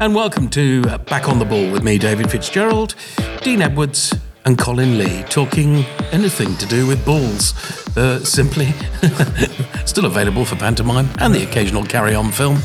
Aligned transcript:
And 0.00 0.14
welcome 0.14 0.48
to 0.50 0.82
Back 0.82 1.28
on 1.28 1.40
the 1.40 1.44
Ball 1.44 1.72
with 1.72 1.82
me, 1.82 1.98
David 1.98 2.30
Fitzgerald, 2.30 2.94
Dean 3.42 3.60
Edwards, 3.60 4.14
and 4.44 4.56
Colin 4.56 4.96
Lee, 4.96 5.24
talking 5.24 5.84
anything 6.12 6.56
to 6.58 6.66
do 6.66 6.86
with 6.86 7.04
balls. 7.04 7.52
Uh, 7.96 8.20
simply, 8.24 8.66
still 9.86 10.04
available 10.04 10.44
for 10.44 10.54
pantomime 10.54 11.08
and 11.18 11.34
the 11.34 11.42
occasional 11.42 11.84
carry 11.84 12.14
on 12.14 12.30
film. 12.30 12.58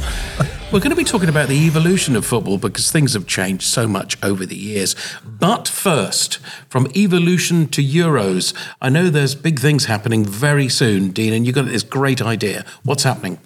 We're 0.71 0.79
going 0.79 0.91
to 0.91 0.95
be 0.95 1.03
talking 1.03 1.27
about 1.27 1.49
the 1.49 1.55
evolution 1.65 2.15
of 2.15 2.23
football 2.23 2.59
because 2.59 2.91
things 2.91 3.13
have 3.13 3.25
changed 3.25 3.63
so 3.63 3.87
much 3.87 4.15
over 4.21 4.45
the 4.45 4.55
years. 4.55 4.95
But 5.25 5.67
first, 5.67 6.37
from 6.69 6.87
evolution 6.95 7.67
to 7.69 7.83
Euros, 7.83 8.53
I 8.79 8.89
know 8.89 9.09
there's 9.09 9.33
big 9.33 9.59
things 9.59 9.85
happening 9.85 10.23
very 10.23 10.69
soon, 10.69 11.09
Dean, 11.09 11.33
and 11.33 11.47
you've 11.47 11.55
got 11.55 11.65
this 11.65 11.81
great 11.81 12.21
idea. 12.21 12.63
What's 12.83 13.03
happening? 13.03 13.39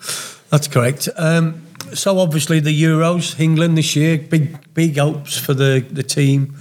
That's 0.49 0.67
correct. 0.67 1.07
Um, 1.17 1.66
so 1.93 2.19
obviously 2.19 2.59
the 2.59 2.83
Euros, 2.83 3.39
England 3.39 3.77
this 3.77 3.95
year, 3.95 4.17
big 4.17 4.73
big 4.73 4.97
hopes 4.97 5.37
for 5.37 5.53
the 5.53 5.85
the 5.91 6.03
team. 6.03 6.55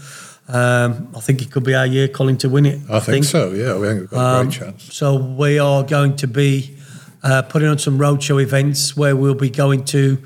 Um, 0.48 1.08
I 1.16 1.20
think 1.20 1.42
it 1.42 1.50
could 1.50 1.64
be 1.64 1.74
our 1.74 1.86
year, 1.86 2.06
Colin, 2.08 2.36
to 2.38 2.48
win 2.48 2.66
it. 2.66 2.78
I, 2.88 3.00
think, 3.00 3.24
so. 3.24 3.50
Yeah, 3.52 3.76
we 3.78 3.88
think 3.88 4.00
we've 4.02 4.10
got 4.10 4.20
a 4.20 4.38
Um, 4.40 4.46
great 4.46 4.58
chance. 4.60 4.94
So 4.94 5.16
we 5.16 5.58
are 5.58 5.82
going 5.82 6.14
to 6.16 6.28
be 6.28 6.76
uh, 7.24 7.42
putting 7.42 7.68
on 7.68 7.78
some 7.78 7.98
roadshow 7.98 8.40
events 8.40 8.96
where 8.96 9.16
we'll 9.16 9.34
be 9.34 9.50
going 9.50 9.84
to 9.86 10.18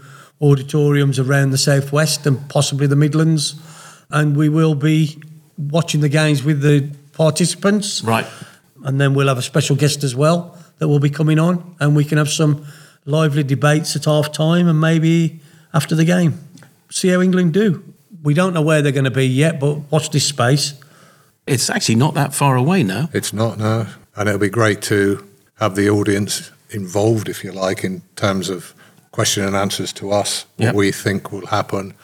auditoriums 0.42 1.18
around 1.18 1.52
the 1.52 1.59
southwest 1.59 2.26
and 2.26 2.37
possibly 2.51 2.87
the 2.87 2.96
Midlands, 2.96 3.54
and 4.10 4.37
we 4.37 4.51
will 4.51 4.74
be 4.74 5.23
watching 5.56 6.02
the 6.02 6.09
games 6.10 6.42
with 6.45 6.60
the 6.60 6.90
participants. 7.12 8.02
Right. 8.04 8.26
and 8.84 8.98
then 9.01 9.14
we'll 9.14 9.28
have 9.28 9.38
a 9.38 9.42
special 9.42 9.76
guest 9.76 10.04
as 10.04 10.14
well 10.14 10.56
that 10.78 10.88
will 10.88 11.01
be 11.01 11.10
coming 11.10 11.38
on, 11.38 11.76
and 11.80 11.96
we 11.96 12.04
can 12.04 12.18
have 12.18 12.28
some 12.30 12.64
lively 13.04 13.42
debates 13.42 13.96
at 13.96 14.04
half 14.04 14.32
time 14.32 14.68
and 14.68 14.80
maybe 14.80 15.40
after 15.72 15.95
the 15.95 16.04
game. 16.04 16.38
See 16.90 17.09
how 17.09 17.20
England 17.20 17.54
do. 17.54 17.82
We 18.23 18.34
don't 18.34 18.52
know 18.52 18.62
where 18.62 18.82
they're 18.82 18.92
going 18.92 19.04
to 19.04 19.10
be 19.10 19.26
yet, 19.26 19.59
but 19.60 19.90
watch 19.90 20.10
this 20.10 20.26
space. 20.26 20.74
It's 21.46 21.71
actually 21.71 21.95
not 21.96 22.15
that 22.15 22.34
far 22.34 22.56
away 22.56 22.82
now. 22.82 23.09
It's 23.12 23.32
not 23.32 23.59
now, 23.59 23.87
and 24.16 24.28
it'll 24.28 24.38
be 24.40 24.51
great 24.51 24.82
to 24.82 25.26
have 25.59 25.74
the 25.74 25.88
audience 25.88 26.51
involved, 26.71 27.28
if 27.28 27.43
you 27.43 27.52
like, 27.52 27.82
in 27.84 28.02
terms 28.16 28.48
of 28.48 28.74
question 29.10 29.45
and 29.45 29.56
answers 29.56 29.93
to 29.95 30.10
us, 30.12 30.45
what 30.56 30.66
Yep. 30.66 30.74
we 30.74 30.93
think 30.93 31.32
will 31.32 31.46
happen, 31.46 31.95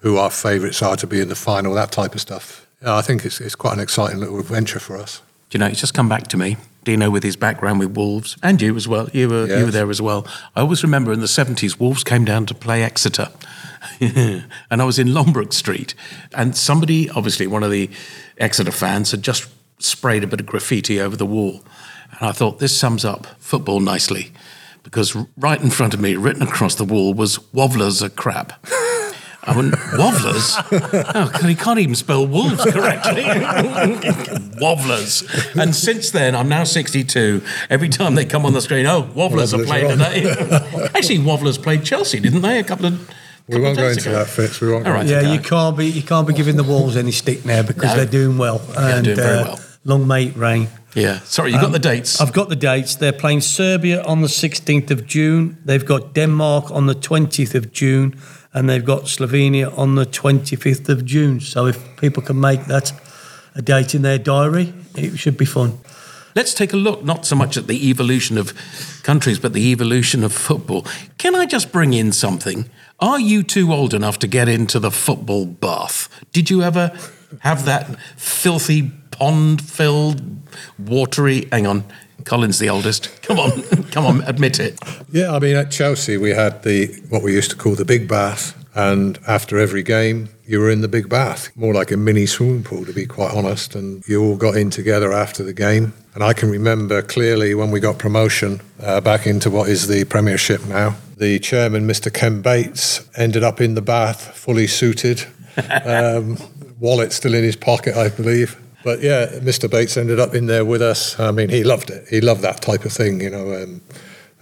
who 0.00 0.16
our 0.16 0.30
favourites 0.30 0.80
are 0.82 0.96
to 0.96 1.06
be 1.06 1.20
in 1.20 1.28
the 1.28 1.34
final, 1.34 1.74
that 1.74 1.90
type 1.90 2.14
of 2.14 2.20
stuff. 2.20 2.66
Yeah, 2.82 2.96
I 2.96 3.02
think 3.02 3.24
it's 3.24 3.40
it's 3.40 3.54
quite 3.54 3.74
an 3.74 3.80
exciting 3.80 4.20
little 4.20 4.38
adventure 4.38 4.78
for 4.80 4.96
us. 4.96 5.20
You 5.54 5.60
know, 5.60 5.66
it's 5.66 5.80
just 5.80 5.94
come 5.94 6.08
back 6.08 6.26
to 6.28 6.36
me. 6.36 6.56
Dino, 6.82 7.10
with 7.10 7.22
his 7.22 7.36
background 7.36 7.78
with 7.78 7.96
Wolves, 7.96 8.36
and 8.42 8.60
you 8.60 8.76
as 8.76 8.88
well. 8.88 9.08
You 9.12 9.28
were 9.28 9.46
you 9.46 9.64
were 9.66 9.70
there 9.70 9.88
as 9.88 10.02
well. 10.02 10.26
I 10.54 10.60
always 10.60 10.82
remember 10.82 11.12
in 11.12 11.20
the 11.20 11.28
seventies, 11.28 11.78
Wolves 11.78 12.02
came 12.04 12.24
down 12.24 12.44
to 12.46 12.54
play 12.54 12.82
Exeter, 12.82 13.30
and 14.00 14.42
I 14.70 14.84
was 14.84 14.98
in 14.98 15.08
Longbrook 15.08 15.52
Street, 15.52 15.94
and 16.34 16.56
somebody, 16.56 17.08
obviously 17.08 17.46
one 17.46 17.62
of 17.62 17.70
the 17.70 17.88
Exeter 18.36 18.72
fans, 18.72 19.12
had 19.12 19.22
just 19.22 19.48
sprayed 19.78 20.24
a 20.24 20.26
bit 20.26 20.40
of 20.40 20.46
graffiti 20.46 21.00
over 21.00 21.16
the 21.16 21.24
wall, 21.24 21.64
and 22.18 22.28
I 22.28 22.32
thought 22.32 22.58
this 22.58 22.76
sums 22.76 23.04
up 23.04 23.26
football 23.38 23.80
nicely, 23.80 24.32
because 24.82 25.16
right 25.38 25.62
in 25.62 25.70
front 25.70 25.94
of 25.94 26.00
me, 26.00 26.16
written 26.16 26.42
across 26.42 26.74
the 26.74 26.84
wall, 26.84 27.14
was 27.14 27.38
"Wobblers 27.52 28.02
are 28.02 28.10
crap." 28.10 28.66
I 29.46 29.56
went, 29.56 29.74
Wobblers? 29.98 30.56
Oh, 31.16 31.30
he 31.46 31.54
can't 31.54 31.78
even 31.78 31.94
spell 31.94 32.26
wolves 32.26 32.64
correctly. 32.64 33.24
Wobblers. 34.60 35.22
And 35.58 35.74
since 35.74 36.10
then, 36.10 36.34
I'm 36.34 36.48
now 36.48 36.64
62. 36.64 37.42
Every 37.70 37.88
time 37.88 38.14
they 38.14 38.24
come 38.24 38.46
on 38.46 38.52
the 38.52 38.60
screen, 38.60 38.86
oh, 38.86 39.02
Wobblers, 39.14 39.52
are 39.54 39.58
Wobblers 39.58 39.66
playing 39.68 39.86
are 39.86 39.92
on. 39.92 39.98
today. 39.98 40.88
Actually, 40.94 41.18
Wobblers 41.20 41.58
played 41.58 41.84
Chelsea, 41.84 42.20
didn't 42.20 42.42
they? 42.42 42.58
A 42.58 42.64
couple 42.64 42.86
of. 42.86 43.10
We 43.46 43.60
won't 43.60 43.76
go 43.76 43.88
into 43.88 44.00
ago. 44.08 44.18
that, 44.18 44.28
Fitz. 44.28 44.60
We 44.60 44.72
won't 44.72 44.86
All 44.86 44.92
go 44.92 44.96
right. 44.96 45.02
into 45.02 45.12
Yeah, 45.12 45.20
Okay. 45.20 45.34
you 45.34 45.40
can't 45.40 45.76
be 45.76 45.86
you 45.86 46.02
can't 46.02 46.26
be 46.26 46.32
giving 46.32 46.56
the 46.56 46.64
Wolves 46.64 46.96
any 46.96 47.12
stick 47.12 47.44
now 47.44 47.62
because 47.62 47.90
No. 47.90 47.96
they're 47.96 48.06
doing 48.06 48.38
well. 48.38 48.62
And, 48.76 49.04
doing 49.04 49.16
very 49.16 49.38
uh, 49.40 49.44
well. 49.44 49.60
Long 49.84 50.06
may 50.06 50.24
it 50.28 50.36
rain. 50.36 50.68
Yeah. 50.94 51.18
Sorry, 51.24 51.52
you 51.52 51.60
got 51.60 51.72
the 51.72 51.78
dates. 51.78 52.20
I've 52.22 52.32
got 52.32 52.48
the 52.48 52.56
dates. 52.56 52.94
They're 52.94 53.12
playing 53.12 53.42
Serbia 53.42 54.02
on 54.04 54.22
the 54.22 54.28
16th 54.28 54.90
of 54.90 55.06
June. 55.06 55.58
They've 55.64 55.84
got 55.84 56.14
Denmark 56.14 56.70
on 56.70 56.86
the 56.86 56.94
20th 56.94 57.54
of 57.54 57.70
June, 57.72 58.16
and 58.54 58.70
they've 58.70 58.84
got 58.84 59.02
Slovenia 59.02 59.76
on 59.76 59.96
the 59.96 60.06
25th 60.06 60.88
of 60.88 61.04
June. 61.04 61.40
So 61.40 61.66
if 61.66 61.96
people 61.96 62.22
can 62.22 62.40
make 62.40 62.64
that 62.66 62.92
a 63.54 63.62
date 63.62 63.94
in 63.94 64.02
their 64.02 64.18
diary, 64.18 64.72
it 64.96 65.18
should 65.18 65.36
be 65.36 65.44
fun. 65.44 65.78
Let's 66.34 66.54
take 66.54 66.72
a 66.72 66.76
look, 66.76 67.04
not 67.04 67.26
so 67.26 67.36
much 67.36 67.56
at 67.56 67.66
the 67.66 67.88
evolution 67.88 68.38
of 68.38 68.52
countries, 69.02 69.38
but 69.38 69.52
the 69.52 69.70
evolution 69.70 70.24
of 70.24 70.32
football. 70.32 70.86
Can 71.18 71.34
I 71.34 71.46
just 71.46 71.70
bring 71.70 71.92
in 71.92 72.10
something? 72.12 72.68
Are 72.98 73.20
you 73.20 73.42
too 73.42 73.72
old 73.72 73.92
enough 73.92 74.18
to 74.20 74.26
get 74.26 74.48
into 74.48 74.78
the 74.78 74.90
football 74.90 75.46
bath? 75.46 76.08
Did 76.32 76.50
you 76.50 76.62
ever 76.62 76.96
have 77.40 77.64
that 77.64 77.98
filthy, 78.16 78.90
pond 79.10 79.62
filled, 79.62 80.22
watery. 80.78 81.48
Hang 81.50 81.66
on, 81.66 81.84
Colin's 82.24 82.58
the 82.58 82.70
oldest. 82.70 83.22
Come 83.22 83.38
on, 83.38 83.62
come 83.90 84.06
on, 84.06 84.22
admit 84.22 84.60
it. 84.60 84.78
Yeah, 85.10 85.34
I 85.34 85.38
mean, 85.38 85.56
at 85.56 85.70
Chelsea, 85.70 86.16
we 86.16 86.30
had 86.30 86.62
the 86.62 86.86
what 87.08 87.22
we 87.22 87.32
used 87.32 87.50
to 87.50 87.56
call 87.56 87.74
the 87.74 87.84
big 87.84 88.08
bath, 88.08 88.54
and 88.74 89.18
after 89.26 89.58
every 89.58 89.82
game, 89.82 90.28
you 90.46 90.60
were 90.60 90.70
in 90.70 90.80
the 90.80 90.88
big 90.88 91.08
bath, 91.08 91.50
more 91.56 91.72
like 91.72 91.90
a 91.90 91.96
mini 91.96 92.26
swimming 92.26 92.64
pool, 92.64 92.84
to 92.84 92.92
be 92.92 93.06
quite 93.06 93.32
honest. 93.32 93.74
And 93.74 94.06
you 94.06 94.22
all 94.22 94.36
got 94.36 94.56
in 94.56 94.70
together 94.70 95.12
after 95.12 95.42
the 95.42 95.52
game. 95.52 95.94
And 96.14 96.22
I 96.22 96.32
can 96.32 96.50
remember 96.50 97.02
clearly 97.02 97.54
when 97.54 97.70
we 97.70 97.80
got 97.80 97.98
promotion 97.98 98.60
uh, 98.80 99.00
back 99.00 99.26
into 99.26 99.50
what 99.50 99.68
is 99.68 99.88
the 99.88 100.04
Premiership 100.04 100.64
now. 100.66 100.96
The 101.16 101.38
chairman, 101.38 101.86
Mr. 101.86 102.12
Ken 102.12 102.42
Bates, 102.42 103.08
ended 103.16 103.42
up 103.42 103.60
in 103.60 103.74
the 103.74 103.82
bath, 103.82 104.36
fully 104.36 104.66
suited, 104.66 105.24
um, 105.84 106.36
wallet 106.78 107.12
still 107.12 107.34
in 107.34 107.44
his 107.44 107.56
pocket, 107.56 107.96
I 107.96 108.08
believe. 108.08 108.60
But 108.84 109.00
yeah, 109.02 109.26
Mr. 109.40 109.68
Bates 109.70 109.96
ended 109.96 110.20
up 110.20 110.34
in 110.34 110.46
there 110.46 110.64
with 110.64 110.82
us. 110.82 111.18
I 111.18 111.30
mean, 111.30 111.48
he 111.48 111.64
loved 111.64 111.90
it. 111.90 112.06
He 112.08 112.20
loved 112.20 112.42
that 112.42 112.60
type 112.60 112.84
of 112.84 112.92
thing, 112.92 113.20
you 113.20 113.30
know. 113.30 113.54
Um, 113.54 113.80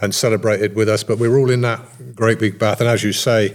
and 0.01 0.13
celebrated 0.13 0.75
with 0.75 0.89
us. 0.89 1.05
But 1.05 1.19
we 1.19 1.29
were 1.29 1.39
all 1.39 1.49
in 1.51 1.61
that 1.61 1.81
great 2.17 2.41
big 2.41 2.59
bath, 2.59 2.81
and 2.81 2.91
as 2.91 3.05
you 3.05 3.13
say, 3.13 3.55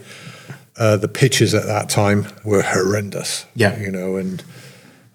uh, 0.78 0.96
the 0.96 1.10
pitches 1.10 1.54
at 1.54 1.66
that 1.66 1.90
time 1.90 2.26
were 2.46 2.62
horrendous. 2.62 3.46
Yeah. 3.54 3.78
you 3.78 3.92
know. 3.92 4.16
And 4.16 4.42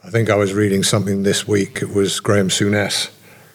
I 0.05 0.10
think 0.10 0.28
I 0.28 0.34
was 0.34 0.53
reading 0.53 0.83
something 0.83 1.22
this 1.22 1.49
week. 1.49 1.81
It 1.81 1.94
was 1.94 2.21
Graham 2.21 2.49
Souness 2.50 3.10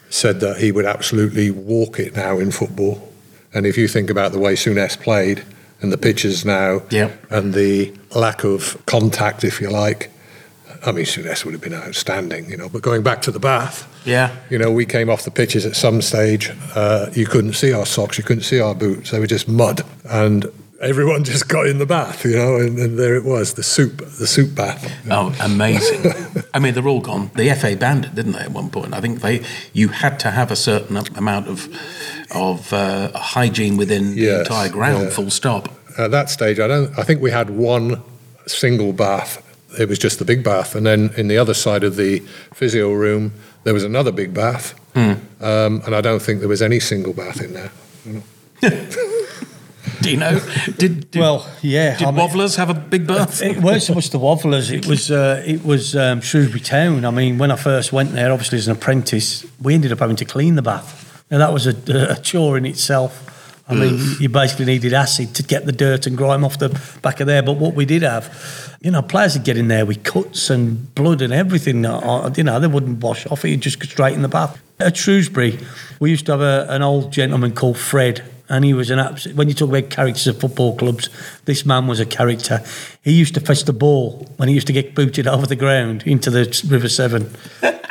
said 0.10 0.40
that 0.40 0.58
he 0.58 0.72
would 0.72 0.86
absolutely 0.86 1.52
walk 1.52 2.00
it 2.00 2.16
now 2.16 2.40
in 2.40 2.50
football. 2.50 3.14
And 3.54 3.66
if 3.68 3.78
you 3.78 3.88
think 3.88 4.10
about 4.10 4.32
the 4.32 4.40
way 4.40 4.54
Souness 4.56 5.00
played 5.00 5.44
and 5.82 5.92
the 5.92 5.98
pitches 5.98 6.44
now, 6.46 6.82
Yeah. 6.90 7.12
and 7.30 7.54
the 7.54 7.94
lack 8.16 8.44
of 8.44 8.82
contact, 8.88 9.44
if 9.44 9.62
you 9.62 9.70
like. 9.70 10.10
I 10.86 10.92
mean, 10.92 11.06
Souness 11.06 11.44
would 11.46 11.54
have 11.54 11.62
been 11.62 11.74
outstanding, 11.74 12.50
you 12.50 12.58
know. 12.58 12.70
But 12.70 12.82
going 12.82 13.04
back 13.04 13.22
to 13.24 13.32
the 13.32 13.40
bath, 13.40 13.88
Yeah. 14.06 14.32
you 14.50 14.58
know, 14.58 14.72
we 14.72 14.86
came 14.86 15.10
off 15.10 15.24
the 15.24 15.32
pitches 15.32 15.66
at 15.66 15.76
some 15.76 16.02
stage. 16.02 16.52
Uh, 16.76 17.10
you 17.14 17.26
couldn't 17.26 17.54
see 17.54 17.74
our 17.74 17.86
socks, 17.86 18.18
you 18.18 18.24
couldn't 18.24 18.44
see 18.44 18.60
our 18.60 18.76
boots. 18.76 19.12
They 19.12 19.20
were 19.20 19.28
just 19.28 19.48
mud, 19.48 19.82
and 20.06 20.46
everyone 20.82 21.24
just 21.34 21.48
got 21.50 21.68
in 21.68 21.80
the 21.80 21.86
bath, 21.86 22.24
you 22.26 22.36
know. 22.38 22.56
And, 22.58 22.78
and 22.80 22.98
there 23.00 23.16
it 23.16 23.24
was, 23.26 23.54
the 23.54 23.64
soup, 23.64 23.98
the 23.98 24.28
soup 24.28 24.54
bath. 24.56 24.92
Oh, 25.10 25.36
amazing! 25.42 26.12
I 26.54 26.60
mean, 26.60 26.74
they're 26.74 26.88
all 26.88 27.02
gone. 27.02 27.32
The 27.36 27.54
FA 27.56 27.76
banned 27.76 28.06
it, 28.06 28.16
didn't 28.16 28.34
they? 28.34 28.40
At 28.40 28.52
one 28.52 28.70
point, 28.70 28.94
I 28.94 29.02
think 29.02 29.22
they 29.22 29.44
you 29.74 29.90
had 29.90 30.20
to 30.22 30.32
have 30.32 30.52
a 30.52 30.56
certain 30.56 30.98
amount 31.16 31.48
of 31.48 31.68
of 32.32 32.72
uh, 32.74 33.12
hygiene 33.18 33.78
within 33.78 34.16
the 34.16 34.40
entire 34.42 34.70
ground. 34.70 35.04
yeah. 35.06 35.10
Full 35.10 35.30
stop. 35.30 35.70
At 35.98 36.12
that 36.12 36.30
stage, 36.30 36.60
I 36.60 36.68
don't. 36.68 36.98
I 37.00 37.04
think 37.04 37.22
we 37.22 37.32
had 37.32 37.50
one 37.50 38.02
single 38.46 38.94
bath. 38.94 39.44
It 39.80 39.88
was 39.90 40.00
just 40.00 40.20
the 40.20 40.26
big 40.26 40.44
bath, 40.44 40.76
and 40.76 40.86
then 40.86 41.12
in 41.18 41.28
the 41.28 41.38
other 41.38 41.54
side 41.54 41.84
of 41.84 41.96
the 41.96 42.20
physio 42.54 42.92
room, 42.94 43.34
there 43.64 43.74
was 43.74 43.84
another 43.84 44.12
big 44.12 44.34
bath. 44.34 44.74
Um, 44.96 45.22
and 45.86 45.94
I 45.94 46.02
don't 46.02 46.22
think 46.22 46.40
there 46.40 46.50
was 46.50 46.62
any 46.64 46.80
single 46.80 47.14
bath 47.14 47.40
in 47.42 47.54
there. 47.54 47.72
Do 50.02 50.12
you 50.12 50.18
know? 50.18 50.40
Did, 50.78 51.12
did 51.12 51.20
Well, 51.20 51.50
yeah. 51.62 51.98
Did 51.98 52.08
I 52.08 52.12
mean- 52.12 52.20
Wobblers 52.22 52.56
have 52.58 52.70
a 52.70 52.74
big 52.74 53.08
bath? 53.08 53.42
It 53.42 53.58
weren't 53.58 53.82
so 53.82 53.94
much 53.94 54.10
the 54.10 54.20
Wobblers. 54.20 54.70
It 54.72 54.86
was 54.86 55.10
uh, 55.12 55.44
it 55.46 55.64
was 55.64 55.96
um, 55.96 56.22
Shrewsbury 56.22 56.60
Town. 56.60 57.06
I 57.06 57.12
mean, 57.12 57.38
when 57.38 57.52
I 57.52 57.56
first 57.56 57.92
went 57.94 58.12
there, 58.14 58.32
obviously 58.32 58.58
as 58.58 58.68
an 58.68 58.76
apprentice, 58.76 59.46
we 59.62 59.74
ended 59.74 59.92
up 59.92 60.00
having 60.00 60.16
to 60.18 60.26
clean 60.26 60.56
the 60.56 60.62
bath. 60.62 61.24
Now 61.32 61.38
that 61.40 61.54
was 61.54 61.68
a, 61.68 61.76
a 62.12 62.16
chore 62.22 62.58
in 62.58 62.66
itself. 62.66 63.24
I 63.70 63.74
mean, 63.76 64.00
you 64.20 64.30
basically 64.30 64.64
needed 64.66 64.94
acid 64.94 65.36
to 65.36 65.44
get 65.44 65.66
the 65.66 65.74
dirt 65.74 66.08
and 66.08 66.16
grime 66.18 66.46
off 66.46 66.58
the 66.58 66.70
back 67.02 67.20
of 67.20 67.28
there. 67.28 67.44
But 67.44 67.58
what 67.58 67.74
we 67.74 67.86
did 67.86 68.02
have, 68.02 68.78
you 68.82 68.92
know, 68.92 69.02
players 69.02 69.34
would 69.36 69.44
get 69.44 69.58
in 69.58 69.68
there 69.68 69.86
with 69.86 70.04
cuts 70.04 70.50
and 70.50 70.94
blood 70.96 71.22
and 71.22 71.34
everything. 71.34 71.86
Uh, 71.86 72.32
You 72.38 72.44
know, 72.46 72.60
they 72.62 72.68
wouldn't 72.68 73.02
wash 73.04 73.28
off 73.28 73.44
it; 73.44 73.50
you'd 73.50 73.62
just 73.62 73.80
go 73.80 73.86
straight 73.86 74.14
in 74.14 74.22
the 74.22 74.30
bath. 74.30 74.58
At 74.80 74.96
Shrewsbury, 74.96 75.60
we 76.00 76.12
used 76.12 76.26
to 76.28 76.32
have 76.34 76.42
a, 76.42 76.66
an 76.70 76.82
old 76.82 77.12
gentleman 77.12 77.52
called 77.54 77.78
Fred, 77.78 78.24
and 78.48 78.64
he 78.64 78.74
was 78.74 78.90
an 78.90 79.00
absolute. 79.00 79.36
When 79.36 79.50
you 79.50 79.54
talk 79.54 79.68
about 79.70 79.90
characters 79.90 80.28
of 80.28 80.40
football 80.40 80.78
clubs, 80.78 81.10
this 81.44 81.66
man 81.66 81.88
was 81.88 82.00
a 82.00 82.06
character. 82.06 82.64
He 83.04 83.12
used 83.12 83.34
to 83.34 83.42
fetch 83.42 83.64
the 83.66 83.74
ball 83.74 84.28
when 84.38 84.48
he 84.48 84.56
used 84.56 84.68
to 84.68 84.74
get 84.74 84.96
booted 84.96 85.28
over 85.36 85.46
the 85.46 85.56
ground 85.58 86.04
into 86.06 86.30
the 86.32 86.46
River 86.70 86.88
Severn, 86.88 87.32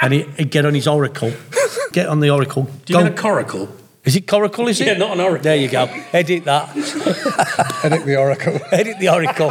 and 0.00 0.12
he, 0.14 0.22
he'd 0.38 0.50
get 0.50 0.64
on 0.64 0.72
his 0.75 0.87
oracle, 0.88 1.32
get 1.93 2.06
on 2.08 2.20
the 2.20 2.31
oracle. 2.31 2.62
Do 2.87 2.94
you 2.94 2.99
go- 2.99 3.08
get 3.11 3.19
a 3.19 3.22
coracle? 3.22 3.69
Is 4.06 4.14
it 4.14 4.26
Coracle, 4.26 4.69
is 4.69 4.81
it? 4.81 4.87
Yeah, 4.87 4.99
not 4.99 5.14
an 5.14 5.20
oracle. 5.20 5.43
There 5.43 5.56
you 5.56 5.69
go. 5.69 5.87
Edit 6.12 6.44
that. 6.44 6.76
Edit 7.85 8.06
the 8.06 8.17
Oracle. 8.17 8.61
Edit 8.70 9.00
the 9.00 9.08
oracle. 9.08 9.50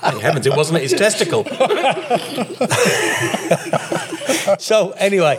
Thank 0.00 0.22
heavens, 0.22 0.46
it 0.46 0.56
wasn't 0.56 0.80
his 0.80 0.92
testicle. 0.92 1.44
so 4.58 4.92
anyway, 4.92 5.38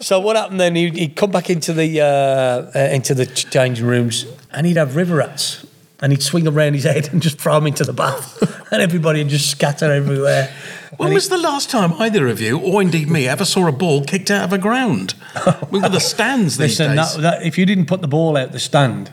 so 0.00 0.18
what 0.18 0.34
happened 0.34 0.58
then? 0.58 0.74
He'd, 0.74 0.96
he'd 0.96 1.14
come 1.14 1.30
back 1.30 1.48
into 1.48 1.72
the 1.72 2.00
uh, 2.00 2.72
uh, 2.74 2.88
into 2.92 3.14
the 3.14 3.26
changing 3.26 3.86
rooms, 3.86 4.26
and 4.50 4.66
he'd 4.66 4.76
have 4.76 4.96
river 4.96 5.14
rats, 5.16 5.64
and 6.00 6.10
he'd 6.10 6.24
swing 6.24 6.48
around 6.48 6.74
his 6.74 6.84
head 6.84 7.08
and 7.12 7.22
just 7.22 7.40
throw 7.40 7.54
them 7.54 7.68
into 7.68 7.84
the 7.84 7.92
bath, 7.92 8.72
and 8.72 8.82
everybody 8.82 9.22
would 9.22 9.30
just 9.30 9.48
scatter 9.48 9.92
everywhere. 9.92 10.52
When 10.96 11.12
was 11.12 11.28
the 11.28 11.38
last 11.38 11.70
time 11.70 11.92
either 11.94 12.28
of 12.28 12.40
you, 12.40 12.58
or 12.58 12.80
indeed 12.82 13.08
me, 13.10 13.26
ever 13.28 13.44
saw 13.44 13.66
a 13.66 13.72
ball 13.72 14.04
kicked 14.04 14.30
out 14.30 14.44
of 14.44 14.52
a 14.52 14.58
ground? 14.58 15.14
We've 15.70 15.82
got 15.82 15.92
the 15.92 16.00
stands 16.00 16.56
these 16.56 16.78
Listen, 16.78 16.96
days. 16.96 17.14
that, 17.14 17.22
that, 17.22 17.46
if 17.46 17.58
you 17.58 17.66
didn't 17.66 17.86
put 17.86 18.00
the 18.00 18.08
ball 18.08 18.36
out 18.36 18.52
the 18.52 18.60
stand, 18.60 19.12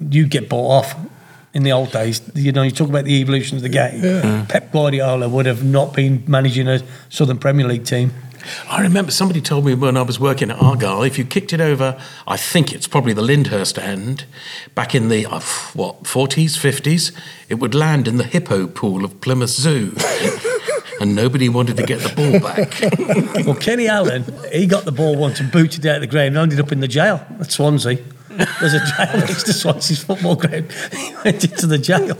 you'd 0.00 0.30
get 0.30 0.48
bought 0.48 0.70
off. 0.70 0.94
In 1.52 1.64
the 1.64 1.72
old 1.72 1.90
days, 1.90 2.22
you 2.36 2.52
know, 2.52 2.62
you 2.62 2.70
talk 2.70 2.88
about 2.88 3.04
the 3.04 3.20
evolution 3.20 3.56
of 3.56 3.62
the 3.64 3.68
game. 3.68 4.46
Pep 4.46 4.70
Guardiola 4.70 5.28
would 5.28 5.46
have 5.46 5.64
not 5.64 5.92
been 5.92 6.22
managing 6.28 6.68
a 6.68 6.80
Southern 7.08 7.38
Premier 7.38 7.66
League 7.66 7.84
team. 7.84 8.12
I 8.68 8.82
remember 8.82 9.10
somebody 9.10 9.40
told 9.40 9.64
me 9.66 9.74
when 9.74 9.96
I 9.96 10.02
was 10.02 10.20
working 10.20 10.50
at 10.50 10.62
Argyle, 10.62 11.02
if 11.02 11.18
you 11.18 11.24
kicked 11.24 11.52
it 11.52 11.60
over, 11.60 12.00
I 12.26 12.36
think 12.36 12.72
it's 12.72 12.86
probably 12.86 13.12
the 13.12 13.22
Lyndhurst 13.22 13.78
end, 13.78 14.26
back 14.74 14.94
in 14.94 15.08
the, 15.08 15.26
uh, 15.26 15.40
what, 15.74 16.04
40s, 16.04 16.56
50s, 16.56 17.12
it 17.48 17.54
would 17.56 17.74
land 17.74 18.06
in 18.06 18.16
the 18.16 18.24
hippo 18.24 18.66
pool 18.66 19.04
of 19.04 19.20
Plymouth 19.20 19.50
Zoo. 19.50 19.94
and 21.00 21.14
nobody 21.16 21.48
wanted 21.48 21.76
to 21.78 21.82
get 21.82 22.00
the 22.00 22.14
ball 22.14 22.40
back. 22.40 23.44
Well, 23.46 23.56
Kenny 23.56 23.88
Allen, 23.88 24.24
he 24.52 24.66
got 24.66 24.84
the 24.84 24.92
ball 24.92 25.16
once 25.16 25.40
and 25.40 25.50
booted 25.50 25.84
it 25.84 25.88
out 25.88 25.96
of 25.96 26.00
the 26.02 26.06
ground 26.06 26.28
and 26.28 26.38
ended 26.38 26.60
up 26.60 26.70
in 26.70 26.80
the 26.80 26.88
jail 26.88 27.24
at 27.40 27.50
Swansea. 27.50 27.98
There's 28.60 28.74
a 28.74 28.84
jail 28.84 29.18
next 29.26 29.44
to 29.44 29.52
Swansea's 29.52 30.04
football 30.04 30.36
ground. 30.36 30.70
He 30.92 31.14
went 31.24 31.42
into 31.42 31.66
the 31.66 31.78
jail. 31.78 32.16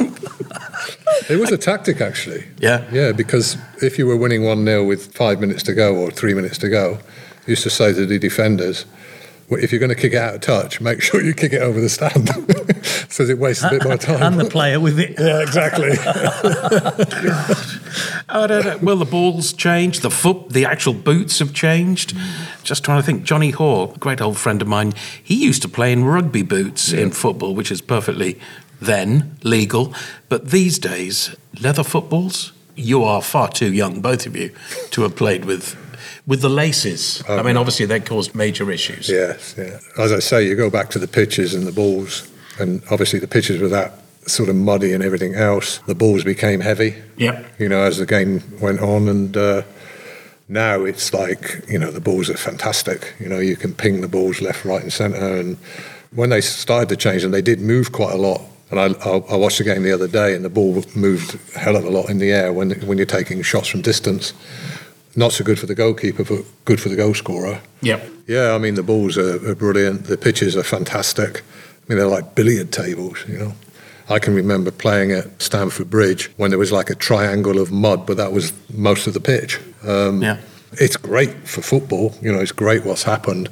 It 1.29 1.39
was 1.39 1.53
a 1.53 1.59
tactic, 1.59 2.01
actually. 2.01 2.45
Yeah. 2.59 2.85
Yeah, 2.91 3.13
because 3.13 3.57
if 3.83 3.99
you 3.99 4.07
were 4.07 4.17
winning 4.17 4.45
1 4.45 4.65
0 4.65 4.85
with 4.85 5.15
five 5.15 5.41
minutes 5.41 5.63
to 5.65 5.75
go 5.75 5.95
or 5.97 6.11
three 6.11 6.35
minutes 6.35 6.59
to 6.59 6.69
go, 6.69 6.93
you 7.47 7.53
used 7.53 7.63
to 7.65 7.71
say 7.71 7.93
to 7.93 8.07
the 8.07 8.19
defenders, 8.19 8.87
well, 8.87 9.00
if 9.59 9.73
you're 9.73 9.81
going 9.81 9.95
to 9.95 10.01
kick 10.01 10.13
it 10.13 10.19
out 10.19 10.35
of 10.35 10.41
touch, 10.41 10.81
make 10.81 11.03
sure 11.03 11.23
you 11.23 11.35
kick 11.35 11.53
it 11.53 11.61
over 11.61 11.81
the 11.81 11.89
stand. 11.89 12.29
so 13.09 13.25
it 13.25 13.39
wastes 13.39 13.65
a 13.65 13.71
bit 13.71 13.85
more 13.85 13.97
time. 13.97 14.23
And 14.23 14.39
the 14.39 14.49
player 14.49 14.79
with 14.79 14.99
it. 14.99 15.15
yeah, 15.19 15.41
exactly. 15.41 15.91
I 18.29 18.47
don't 18.47 18.65
know. 18.65 18.79
Well, 18.81 18.97
the 18.97 19.05
balls 19.05 19.53
changed. 19.53 20.03
The 20.03 20.11
foot, 20.11 20.51
the 20.51 20.65
actual 20.65 20.95
boots 20.95 21.41
have 21.41 21.53
changed. 21.53 22.17
Just 22.63 22.85
trying 22.85 23.01
to 23.01 23.07
think. 23.07 23.25
Johnny 23.25 23.51
Hoare, 23.51 23.95
great 23.99 24.21
old 24.21 24.39
friend 24.39 24.63
of 24.63 24.69
mine, 24.69 24.93
he 25.23 25.35
used 25.35 25.63
to 25.63 25.69
play 25.69 25.93
in 25.93 26.05
rugby 26.05 26.43
boots 26.43 26.93
in 26.93 27.11
football, 27.11 27.55
which 27.55 27.73
is 27.73 27.81
perfectly 27.81 28.39
then 28.81 29.37
legal. 29.43 29.93
But 30.29 30.51
these 30.51 30.79
days, 30.79 31.35
leather 31.61 31.85
footballs. 31.85 32.53
You 32.81 33.05
are 33.05 33.23
far 33.23 33.49
too 33.49 33.73
young, 33.73 34.01
both 34.01 34.27
of 34.27 34.37
you, 34.37 34.53
to 34.91 35.03
have 35.03 35.17
played 35.17 35.45
with 35.45 35.77
with 36.27 36.43
the 36.43 36.49
laces. 36.49 37.23
I 37.29 37.43
mean, 37.43 37.57
obviously, 37.57 37.87
that 37.87 38.07
caused 38.07 38.35
major 38.35 38.71
issues. 38.71 39.09
Yes, 39.09 39.55
yeah. 39.59 39.79
As 39.99 40.13
I 40.13 40.21
say, 40.21 40.47
you 40.47 40.55
go 40.55 40.71
back 40.71 40.91
to 40.91 40.99
the 40.99 41.09
pitches 41.09 41.55
and 41.55 41.67
the 41.67 41.73
balls, 41.73 42.31
and 42.59 42.83
obviously 42.91 43.19
the 43.19 43.29
pitches 43.29 43.61
were 43.61 43.69
that 43.69 43.93
sort 44.27 44.49
of 44.49 44.57
muddy 44.57 44.93
and 44.93 45.03
everything 45.03 45.35
else. 45.35 45.79
The 45.87 45.95
balls 45.95 46.25
became 46.25 46.61
heavy. 46.61 46.95
Yep. 47.17 47.47
You 47.59 47.69
know, 47.69 47.83
as 47.83 47.99
the 47.99 48.07
game 48.07 48.43
went 48.61 48.81
on, 48.81 49.09
and 49.09 49.37
uh, 49.37 49.63
now 50.49 50.85
it's 50.85 51.13
like 51.13 51.65
you 51.69 51.79
know 51.79 51.91
the 51.91 52.01
balls 52.01 52.31
are 52.31 52.37
fantastic. 52.37 53.15
You 53.19 53.29
know, 53.29 53.39
you 53.39 53.57
can 53.57 53.75
ping 53.75 54.01
the 54.01 54.09
balls 54.09 54.41
left, 54.41 54.65
right, 54.65 54.83
and 54.83 54.93
centre. 54.93 55.37
And 55.37 55.57
when 56.13 56.31
they 56.31 56.41
started 56.41 56.89
to 56.91 56.97
change 56.97 57.25
and 57.25 57.33
they 57.33 57.43
did 57.43 57.61
move 57.61 57.93
quite 57.93 58.13
a 58.13 58.19
lot. 58.19 58.43
And 58.71 58.79
I, 58.79 58.87
I, 59.05 59.19
I 59.19 59.37
watched 59.37 59.59
the 59.59 59.65
game 59.65 59.83
the 59.83 59.93
other 59.93 60.09
day, 60.09 60.35
and 60.35 60.45
the 60.45 60.49
ball 60.51 60.85
moved 60.95 61.39
a 61.57 61.59
hell 61.59 61.77
of 61.77 61.85
a 61.85 61.91
lot 61.91 62.09
in 62.09 62.19
the 62.19 62.31
air 62.31 62.53
when 62.53 62.71
when 62.87 62.99
you're 62.99 63.07
taking 63.07 63.43
shots 63.43 63.69
from 63.69 63.83
distance. 63.83 64.33
Not 65.17 65.33
so 65.33 65.45
good 65.45 65.59
for 65.59 65.67
the 65.67 65.75
goalkeeper, 65.75 66.23
but 66.25 66.45
good 66.65 66.81
for 66.81 66.89
the 66.89 66.97
goal 66.97 67.15
scorer. 67.15 67.61
Yep. 67.83 68.09
Yeah, 68.29 68.55
I 68.55 68.59
mean 68.59 68.75
the 68.75 68.85
balls 68.85 69.19
are, 69.19 69.45
are 69.51 69.57
brilliant. 69.57 70.05
The 70.05 70.17
pitches 70.17 70.57
are 70.57 70.63
fantastic. 70.63 71.39
I 71.39 71.85
mean 71.89 71.99
they're 71.99 72.07
like 72.07 72.35
billiard 72.37 72.71
tables, 72.71 73.25
you 73.29 73.39
know. 73.39 73.53
I 74.09 74.19
can 74.19 74.35
remember 74.35 74.71
playing 74.71 75.13
at 75.13 75.41
Stamford 75.41 75.89
Bridge 75.91 76.31
when 76.37 76.51
there 76.51 76.59
was 76.59 76.73
like 76.73 76.91
a 76.91 76.95
triangle 76.97 77.59
of 77.61 77.71
mud, 77.71 78.07
but 78.07 78.17
that 78.17 78.33
was 78.33 78.53
most 78.73 79.07
of 79.07 79.15
the 79.15 79.21
pitch. 79.21 79.61
Um, 79.87 80.23
Yeah. 80.23 80.39
It's 80.75 80.97
great 80.97 81.49
for 81.49 81.63
football, 81.63 82.15
you 82.23 82.31
know. 82.33 82.39
It's 82.39 82.53
great 82.53 82.85
what's 82.85 83.03
happened, 83.03 83.49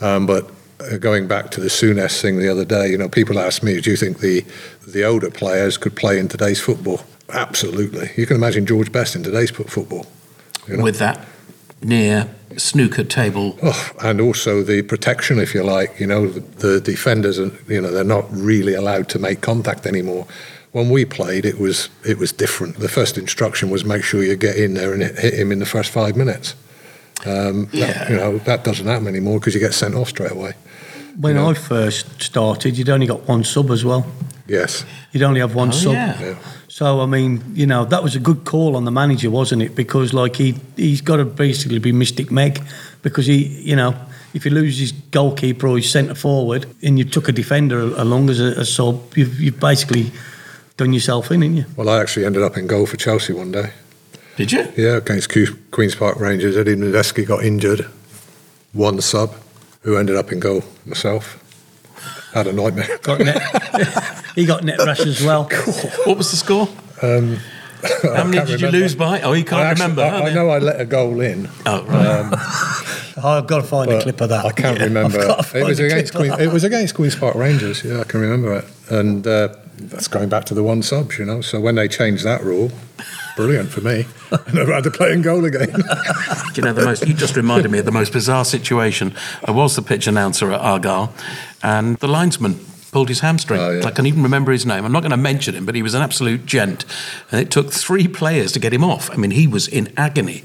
um, 0.00 0.26
but 0.26 0.50
going 1.00 1.26
back 1.26 1.50
to 1.52 1.60
the 1.60 1.68
Souness 1.68 2.20
thing 2.20 2.38
the 2.38 2.48
other 2.48 2.64
day, 2.64 2.88
you 2.88 2.98
know, 2.98 3.08
people 3.08 3.38
ask 3.38 3.62
me, 3.62 3.80
do 3.80 3.90
you 3.90 3.96
think 3.96 4.18
the 4.20 4.44
the 4.86 5.04
older 5.04 5.30
players 5.30 5.76
could 5.76 5.94
play 5.96 6.18
in 6.18 6.28
today's 6.28 6.60
football? 6.60 7.00
Absolutely. 7.30 8.10
You 8.16 8.26
can 8.26 8.36
imagine 8.36 8.64
George 8.66 8.90
Best 8.90 9.14
in 9.14 9.22
today's 9.22 9.50
football. 9.50 10.06
You 10.66 10.76
know? 10.78 10.84
With 10.84 10.98
that 10.98 11.24
near 11.82 12.28
snooker 12.56 13.04
table. 13.04 13.58
Oh, 13.62 13.90
and 14.02 14.20
also 14.20 14.62
the 14.62 14.82
protection, 14.82 15.38
if 15.38 15.54
you 15.54 15.62
like. 15.62 16.00
You 16.00 16.06
know, 16.06 16.26
the, 16.28 16.40
the 16.40 16.80
defenders, 16.80 17.38
are, 17.38 17.50
you 17.68 17.80
know, 17.80 17.90
they're 17.90 18.04
not 18.04 18.24
really 18.30 18.74
allowed 18.74 19.08
to 19.10 19.18
make 19.18 19.40
contact 19.42 19.86
anymore. 19.86 20.26
When 20.72 20.90
we 20.90 21.04
played, 21.04 21.44
it 21.44 21.58
was 21.58 21.88
it 22.04 22.18
was 22.18 22.30
different. 22.32 22.76
The 22.78 22.88
first 22.88 23.18
instruction 23.18 23.70
was 23.70 23.84
make 23.84 24.04
sure 24.04 24.22
you 24.22 24.36
get 24.36 24.56
in 24.56 24.74
there 24.74 24.92
and 24.92 25.02
hit 25.02 25.34
him 25.34 25.50
in 25.52 25.58
the 25.58 25.66
first 25.66 25.90
five 25.90 26.16
minutes. 26.16 26.54
Um, 27.26 27.66
that- 27.66 27.74
Yeah. 27.74 28.10
you 28.10 28.16
know, 28.16 28.38
that 28.38 28.64
doesn't 28.64 28.86
happen 28.86 29.08
anymore 29.08 29.38
because 29.40 29.54
you 29.54 29.60
get 29.60 29.74
sent 29.74 29.94
off 29.94 30.08
straight 30.10 30.30
away. 30.32 30.52
When 31.20 31.36
I 31.36 31.54
first 31.54 32.22
started, 32.22 32.78
you'd 32.78 32.88
only 32.88 33.06
got 33.06 33.26
one 33.28 33.44
sub 33.44 33.70
as 33.70 33.84
well. 33.84 34.06
Yes. 34.46 34.84
You'd 35.12 35.24
only 35.24 35.40
have 35.40 35.54
one 35.54 35.68
Oh, 35.68 35.72
sub. 35.72 35.92
yeah. 35.92 36.20
Yeah. 36.20 36.34
So 36.68 37.00
I 37.00 37.06
mean, 37.06 37.42
you 37.54 37.66
know, 37.66 37.84
that 37.86 38.02
was 38.02 38.14
a 38.14 38.20
good 38.20 38.44
call 38.44 38.76
on 38.76 38.84
the 38.84 38.90
manager, 38.92 39.30
wasn't 39.30 39.62
it? 39.62 39.74
Because 39.74 40.12
like 40.14 40.36
he 40.36 40.54
he's 40.76 41.00
got 41.00 41.16
to 41.16 41.24
basically 41.24 41.80
be 41.80 41.92
Mystic 41.92 42.30
Meg, 42.30 42.62
because 43.02 43.26
he, 43.26 43.46
you 43.70 43.74
know, 43.74 43.94
if 44.34 44.44
he 44.44 44.50
loses 44.50 44.78
his 44.78 44.92
goalkeeper 45.10 45.66
or 45.66 45.76
his 45.76 45.90
centre 45.90 46.14
forward, 46.14 46.66
and 46.82 46.98
you 46.98 47.04
took 47.04 47.28
a 47.28 47.32
defender 47.32 47.80
along 47.80 48.30
as 48.30 48.38
a, 48.40 48.60
a 48.60 48.64
sub, 48.64 49.16
you've, 49.16 49.40
you've 49.40 49.58
basically 49.60 50.12
done 50.76 50.92
yourself 50.92 51.30
in, 51.32 51.42
haven't 51.42 51.56
you? 51.56 51.64
Well, 51.76 51.88
I 51.88 52.00
actually 52.00 52.26
ended 52.26 52.42
up 52.42 52.56
in 52.56 52.66
goal 52.68 52.86
for 52.86 52.96
Chelsea 52.96 53.32
one 53.32 53.50
day. 53.50 53.72
Did 54.36 54.52
you? 54.52 54.68
Yeah, 54.76 54.98
against 54.98 55.30
Queens 55.72 55.96
Park 55.96 56.20
Rangers. 56.20 56.56
Eddie 56.56 56.76
Niedzwiecki 56.76 57.26
got 57.26 57.42
injured. 57.44 57.86
One 58.72 59.00
sub, 59.00 59.34
who 59.82 59.96
ended 59.96 60.16
up 60.16 60.32
in 60.32 60.40
goal 60.40 60.62
myself. 60.86 61.44
Had 62.34 62.46
a 62.46 62.52
nightmare. 62.52 62.98
Got 63.02 63.20
net. 63.20 63.42
he 64.34 64.44
got 64.46 64.62
net 64.62 64.78
rash 64.78 65.00
as 65.00 65.24
well. 65.24 65.44
What 66.04 66.18
was 66.18 66.30
the 66.30 66.36
score? 66.36 66.66
How 67.00 67.08
many 68.24 68.36
can't 68.36 68.48
did 68.48 68.60
you 68.60 68.66
remember. 68.66 68.70
lose 68.78 68.94
by? 68.94 69.20
Oh, 69.22 69.32
you 69.32 69.44
can't 69.44 69.62
I 69.62 69.66
actually- 69.70 69.82
remember. 69.92 70.02
I. 70.02 70.28
I 70.30 70.34
know 70.34 70.48
I 70.50 70.58
let 70.58 70.80
a 70.80 70.84
goal 70.84 71.20
in. 71.20 71.48
Oh, 71.64 71.84
right. 71.84 73.14
I've 73.24 73.46
got 73.48 73.58
to 73.58 73.62
find 73.66 73.90
a 73.90 73.94
but 73.94 74.02
clip 74.02 74.20
of 74.20 74.28
that. 74.28 74.44
I 74.44 74.52
can't 74.52 74.78
remember. 74.78 75.18
I've 75.18 75.26
got 75.26 75.34
to 75.36 75.40
It 75.40 75.46
find 75.46 75.64
was 75.68 75.80
a 75.80 75.86
against 75.86 76.14
of 76.14 76.20
Queen, 76.20 76.32
it 76.38 76.52
was 76.52 76.64
against 76.64 76.94
Queens 76.94 77.16
Park 77.16 77.34
Rangers. 77.34 77.82
Yeah, 77.82 78.00
I 78.00 78.04
can 78.04 78.20
remember 78.20 78.52
it. 78.58 78.64
And 78.90 79.26
uh, 79.26 79.54
that's 79.76 80.06
going 80.06 80.28
back 80.28 80.44
to 80.46 80.54
the 80.54 80.62
one 80.62 80.82
subs, 80.82 81.18
you 81.18 81.24
know. 81.24 81.40
So 81.40 81.60
when 81.60 81.74
they 81.76 81.88
changed 81.88 82.24
that 82.24 82.42
rule, 82.44 82.70
brilliant 83.38 83.70
for 83.70 83.80
me. 83.80 84.04
I 84.32 84.52
never 84.52 84.74
had 84.74 84.82
to 84.82 84.90
play 84.90 85.12
in 85.12 85.22
goal 85.22 85.44
again. 85.44 85.70
you 86.56 86.62
know, 86.62 86.72
the 86.72 86.82
most. 86.84 87.06
You 87.06 87.14
just 87.14 87.36
reminded 87.36 87.70
me 87.70 87.78
of 87.78 87.84
the 87.84 87.92
most 87.92 88.12
bizarre 88.12 88.44
situation. 88.44 89.14
I 89.44 89.52
was 89.52 89.76
the 89.76 89.82
pitch 89.82 90.08
announcer 90.08 90.50
at 90.52 90.60
Argyle, 90.60 91.14
and 91.62 91.96
the 91.98 92.08
linesman 92.08 92.58
pulled 92.90 93.08
his 93.08 93.20
hamstring. 93.20 93.60
Oh, 93.60 93.70
yeah. 93.70 93.86
I 93.86 93.92
can 93.92 94.06
even 94.06 94.24
remember 94.24 94.50
his 94.50 94.66
name. 94.66 94.84
I'm 94.84 94.90
not 94.90 95.02
going 95.02 95.12
to 95.12 95.16
mention 95.16 95.54
him, 95.54 95.64
but 95.66 95.76
he 95.76 95.82
was 95.82 95.94
an 95.94 96.02
absolute 96.02 96.46
gent, 96.46 96.84
and 97.30 97.40
it 97.40 97.52
took 97.52 97.70
three 97.70 98.08
players 98.08 98.50
to 98.52 98.58
get 98.58 98.72
him 98.72 98.82
off. 98.82 99.08
I 99.12 99.14
mean, 99.14 99.30
he 99.30 99.46
was 99.46 99.68
in 99.68 99.92
agony. 99.96 100.42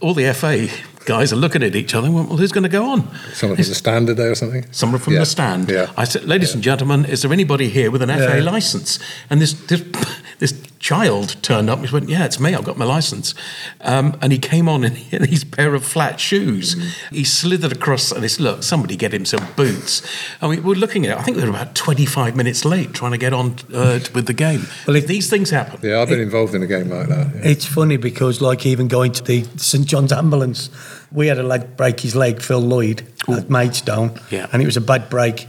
All 0.00 0.14
the 0.14 0.32
FA 0.32 0.68
guys 1.06 1.32
are 1.32 1.36
looking 1.36 1.62
at 1.64 1.74
each 1.74 1.94
other. 1.94 2.06
and 2.06 2.14
went, 2.14 2.28
Well, 2.28 2.38
who's 2.38 2.52
going 2.52 2.62
to 2.62 2.68
go 2.68 2.84
on? 2.90 3.00
Someone 3.32 3.56
from 3.56 3.64
the 3.66 3.74
stand 3.74 4.06
today 4.06 4.26
or 4.28 4.34
something. 4.36 4.64
Someone 4.70 5.00
from 5.00 5.14
Yeah, 5.14 5.20
the 5.20 5.26
stand. 5.26 5.68
yeah. 5.70 5.90
I 5.96 6.04
said, 6.04 6.24
ladies 6.24 6.54
and 6.54 6.62
gentlemen, 6.62 7.04
is 7.04 7.22
there 7.22 7.32
anybody 7.32 7.68
here 7.68 7.90
with 7.90 8.02
an 8.02 8.10
FA 8.10 8.40
license? 8.42 9.00
And 9.28 9.40
this, 9.40 9.54
this 9.54 9.82
this 10.38 10.52
child 10.88 11.36
turned 11.42 11.68
up. 11.70 11.78
and 11.78 11.86
He 11.88 11.92
went, 11.92 12.08
yeah, 12.08 12.24
it's 12.24 12.40
me. 12.40 12.54
I've 12.54 12.64
got 12.64 12.76
my 12.78 12.84
license. 12.84 13.34
Um, 13.82 14.16
and 14.22 14.32
he 14.32 14.38
came 14.38 14.68
on 14.68 14.84
in 14.84 14.94
these 15.22 15.44
pair 15.44 15.74
of 15.74 15.84
flat 15.84 16.18
shoes. 16.18 16.74
Mm-hmm. 16.74 17.14
He 17.14 17.24
slithered 17.24 17.72
across 17.72 18.10
and 18.12 18.22
this 18.22 18.40
look. 18.40 18.62
Somebody 18.62 18.96
get 18.96 19.12
him 19.12 19.24
some 19.26 19.46
boots. 19.56 20.02
And 20.40 20.50
we 20.50 20.60
were 20.60 20.74
looking 20.74 21.04
at. 21.06 21.10
it. 21.16 21.20
I 21.20 21.22
think 21.22 21.36
we 21.36 21.42
were 21.42 21.50
about 21.50 21.74
twenty 21.74 22.06
five 22.06 22.34
minutes 22.36 22.64
late 22.64 22.94
trying 22.94 23.12
to 23.12 23.18
get 23.18 23.32
on 23.32 23.56
uh, 23.74 24.00
with 24.14 24.26
the 24.26 24.32
game. 24.32 24.62
Well, 24.86 24.96
if 24.96 25.06
these 25.06 25.28
things 25.28 25.50
happen, 25.50 25.80
Yeah, 25.82 26.00
I've 26.00 26.08
been 26.08 26.20
involved 26.20 26.54
in 26.54 26.62
a 26.62 26.66
game 26.66 26.88
like 26.88 27.08
that. 27.08 27.34
yeah. 27.34 27.50
It's 27.52 27.66
funny 27.66 27.96
because, 27.98 28.40
like, 28.40 28.64
even 28.66 28.88
going 28.88 29.12
to 29.12 29.22
the 29.22 29.44
St 29.56 29.86
John's 29.86 30.12
ambulance, 30.12 30.70
we 31.12 31.26
had 31.26 31.38
a 31.38 31.42
leg 31.42 31.76
break 31.76 32.00
his 32.00 32.14
leg, 32.14 32.40
Phil 32.40 32.60
Lloyd, 32.60 33.02
at 33.28 33.50
Maidstone, 33.50 34.18
Yeah. 34.30 34.46
and 34.52 34.62
it 34.62 34.66
was 34.66 34.76
a 34.76 34.80
bad 34.80 35.10
break. 35.10 35.46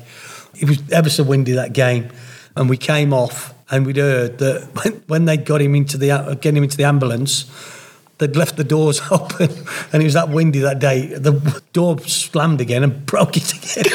It 0.62 0.68
was 0.68 0.80
ever 0.92 1.10
so 1.10 1.24
windy 1.24 1.54
that 1.54 1.72
game, 1.74 2.10
and 2.56 2.70
we 2.70 2.76
came 2.78 3.14
off, 3.14 3.54
and 3.72 3.86
we'd 3.86 3.98
heard 3.98 4.38
that 4.40 4.70
when, 4.84 4.94
when 5.08 5.26
they 5.26 5.38
got 5.38 5.62
him 5.62 5.76
into 5.76 5.98
the 5.98 6.12
uh, 6.12 6.34
get 6.36 6.56
him 6.56 6.64
into 6.64 6.78
the 6.78 6.84
ambulance, 6.84 7.46
they'd 8.18 8.36
left 8.36 8.58
the 8.58 8.64
doors 8.64 9.02
open, 9.12 9.50
and 9.94 10.02
it 10.02 10.06
was 10.06 10.14
that 10.14 10.30
windy 10.30 10.60
that 10.60 10.80
day. 10.80 11.08
The 11.08 11.62
door 11.74 12.00
slammed 12.00 12.62
again 12.62 12.84
and 12.84 13.06
broke 13.06 13.38
it 13.38 13.54
again. 13.54 13.86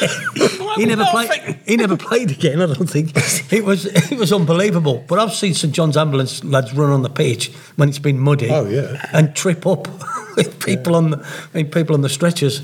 he 0.76 0.86
never 0.86 1.04
played. 1.06 1.58
He 1.66 1.76
never 1.76 1.96
played 1.96 2.30
again. 2.30 2.60
I 2.60 2.66
don't 2.66 2.88
think 2.88 3.12
it 3.52 3.64
was. 3.64 3.86
It 3.86 4.18
was 4.18 4.32
unbelievable. 4.32 5.04
But 5.06 5.18
I've 5.18 5.32
seen 5.32 5.54
St 5.54 5.72
John's 5.72 5.96
ambulance 5.96 6.42
lads 6.44 6.72
run 6.74 6.90
on 6.90 7.02
the 7.02 7.10
pitch 7.10 7.52
when 7.76 7.88
it's 7.88 7.98
been 7.98 8.18
muddy. 8.18 8.50
Oh, 8.50 8.68
yeah. 8.68 9.08
and 9.12 9.34
trip 9.34 9.66
up 9.66 9.88
with 10.36 10.64
people 10.64 10.94
on 10.94 11.10
the 11.10 11.64
people 11.64 11.94
on 11.94 12.02
the 12.02 12.08
stretchers. 12.08 12.62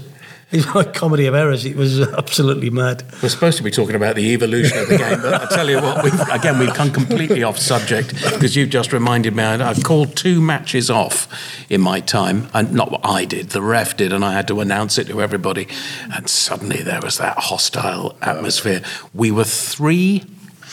It's 0.52 0.75
like 0.75 0.95
comedy 0.95 1.26
of 1.26 1.35
errors. 1.37 1.64
It 1.64 1.76
was 1.76 2.00
absolutely 2.00 2.71
mad. 2.71 3.04
We're 3.23 3.28
supposed 3.28 3.57
to 3.59 3.62
be 3.62 3.71
talking 3.71 3.95
about 3.95 4.16
the 4.16 4.33
evolution 4.33 4.78
of 4.78 4.88
the 4.88 4.99
game, 4.99 5.23
but 5.23 5.42
I 5.42 5.54
tell 5.54 5.71
you 5.71 5.80
what, 5.80 6.02
we've, 6.02 6.21
again, 6.28 6.59
we've 6.59 6.75
come 6.75 6.90
completely 6.90 7.45
off 7.45 7.57
subject 7.57 8.12
because 8.14 8.57
you've 8.57 8.71
just 8.71 8.92
reminded 8.92 9.37
me. 9.37 9.45
I, 9.45 9.71
I 9.71 9.75
called 9.75 10.16
two 10.16 10.40
matches 10.40 10.90
off 10.90 11.28
in 11.71 11.80
my 11.80 12.00
time, 12.00 12.49
and 12.52 12.73
not 12.73 12.90
what 12.90 13.02
I 13.07 13.26
did, 13.26 13.50
the 13.50 13.62
ref 13.62 13.97
did, 13.97 14.12
and 14.12 14.25
I 14.25 14.33
had 14.33 14.49
to 14.49 14.59
announce 14.61 14.99
it 14.99 15.07
to 15.07 15.23
everybody. 15.23 15.69
And 16.12 16.28
suddenly 16.28 16.83
there 16.83 17.00
was 17.00 17.19
that 17.19 17.38
hostile 17.38 18.16
atmosphere. 18.21 18.83
We 19.14 19.30
were 19.30 19.45
three. 19.45 20.25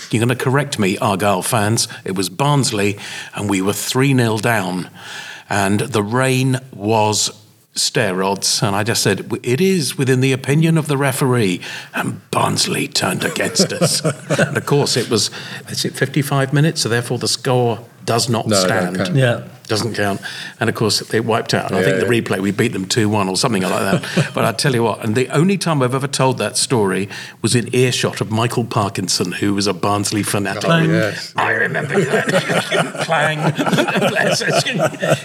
You're 0.09 0.25
going 0.25 0.35
to 0.35 0.43
correct 0.43 0.79
me, 0.79 0.97
Argyle 0.97 1.43
fans. 1.43 1.87
It 2.03 2.15
was 2.15 2.29
Barnsley, 2.29 2.97
and 3.35 3.47
we 3.47 3.61
were 3.61 3.73
3 3.73 4.15
0 4.15 4.37
down. 4.39 4.89
And 5.49 5.81
the 5.81 6.01
rain 6.01 6.59
was 6.73 7.31
stair 7.77 8.15
rods, 8.15 8.61
and 8.61 8.75
I 8.75 8.83
just 8.83 9.01
said, 9.03 9.31
It 9.43 9.61
is 9.61 9.97
within 9.97 10.21
the 10.21 10.33
opinion 10.33 10.77
of 10.77 10.87
the 10.87 10.97
referee. 10.97 11.61
And 11.93 12.29
Barnsley 12.31 12.87
turned 12.87 13.23
against 13.23 13.71
us. 13.73 14.03
and 14.39 14.57
of 14.57 14.65
course, 14.65 14.97
it 14.97 15.09
was, 15.09 15.29
is 15.69 15.85
it 15.85 15.93
55 15.93 16.53
minutes? 16.53 16.81
So 16.81 16.89
therefore, 16.89 17.17
the 17.17 17.27
score 17.27 17.85
does 18.07 18.27
not 18.29 18.47
No, 18.47 18.55
stand. 18.55 18.95
count. 18.97 19.15
Yeah. 19.15 19.43
Doesn't 19.67 19.95
count. 19.95 20.21
And 20.61 20.69
of 20.69 20.75
course, 20.77 20.99
they 21.09 21.19
wiped 21.19 21.53
out. 21.53 21.67
And 21.69 21.75
I 21.75 21.81
Yeah, 21.81 21.97
think 21.97 21.99
the 22.07 22.21
replay, 22.21 22.39
we 22.39 22.51
beat 22.51 22.71
them 22.71 22.85
2 22.87 23.09
1 23.09 23.27
or 23.27 23.35
something 23.35 23.61
like 23.63 23.71
that. 24.01 24.31
but 24.33 24.45
I 24.45 24.53
tell 24.53 24.73
you 24.73 24.81
what, 24.81 25.03
and 25.03 25.13
the 25.13 25.27
only 25.27 25.57
time 25.57 25.81
I've 25.83 25.93
ever 25.93 26.07
told 26.07 26.37
that 26.37 26.55
story 26.55 27.09
was 27.41 27.53
in 27.53 27.67
earshot 27.75 28.21
of 28.21 28.31
Michael 28.31 28.63
Parkinson, 28.63 29.33
who 29.33 29.53
was 29.53 29.67
a 29.67 29.73
Barnsley 29.73 30.23
fanatic. 30.23 30.69
Oh, 30.69 30.77
yes. 30.77 31.33
I 31.35 31.51
remember 31.51 31.99
that. 31.99 33.03
Clang. 33.05 33.39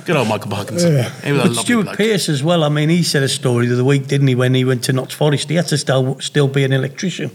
Good 0.05 0.17
old 0.17 0.27
Michael 0.29 0.51
Parkinson. 0.51 1.05
He 1.23 1.31
was 1.33 1.43
But 1.43 1.49
lovely 1.51 1.63
Stuart 1.63 1.83
bloke. 1.85 1.97
Pearce 1.99 2.29
as 2.29 2.43
well. 2.43 2.65
I 2.65 2.69
mean, 2.69 2.89
he 2.89 3.05
said 3.05 3.23
a 3.23 3.29
story 3.29 3.67
the 3.67 3.75
other 3.75 3.85
week, 3.85 4.09
didn't 4.09 4.27
he? 4.27 4.35
When 4.35 4.55
he 4.55 4.65
went 4.65 4.83
to 4.85 4.93
Notts 4.93 5.15
Forest, 5.15 5.49
he 5.51 5.55
had 5.55 5.69
to 5.69 5.79
still 5.79 6.19
still 6.21 6.49
be 6.49 6.65
an 6.65 6.73
electrician. 6.73 7.31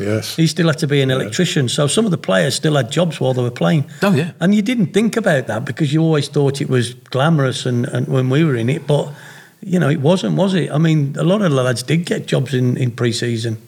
Yes. 0.00 0.36
He 0.36 0.46
still 0.46 0.66
had 0.66 0.78
to 0.78 0.86
be 0.86 1.02
an 1.02 1.10
electrician. 1.10 1.68
So 1.68 1.86
some 1.86 2.04
of 2.04 2.10
the 2.10 2.18
players 2.18 2.54
still 2.54 2.76
had 2.76 2.90
jobs 2.90 3.20
while 3.20 3.34
they 3.34 3.42
were 3.42 3.50
playing. 3.50 3.88
Oh, 4.02 4.12
yeah. 4.12 4.32
And 4.40 4.54
you 4.54 4.62
didn't 4.62 4.92
think 4.92 5.16
about 5.16 5.46
that 5.46 5.64
because 5.64 5.92
you 5.92 6.02
always 6.02 6.28
thought 6.28 6.60
it 6.60 6.68
was 6.68 6.94
glamorous 6.94 7.66
and, 7.66 7.86
and 7.86 8.08
when 8.08 8.30
we 8.30 8.44
were 8.44 8.56
in 8.56 8.68
it, 8.68 8.86
but 8.86 9.12
you 9.62 9.78
know 9.78 9.88
it 9.88 10.00
wasn't, 10.00 10.36
was 10.36 10.54
it? 10.54 10.70
I 10.70 10.78
mean, 10.78 11.14
a 11.18 11.22
lot 11.22 11.42
of 11.42 11.50
the 11.50 11.62
lads 11.62 11.82
did 11.82 12.06
get 12.06 12.26
jobs 12.26 12.54
in 12.54 12.76
in 12.76 12.90
pre-season. 12.90 13.58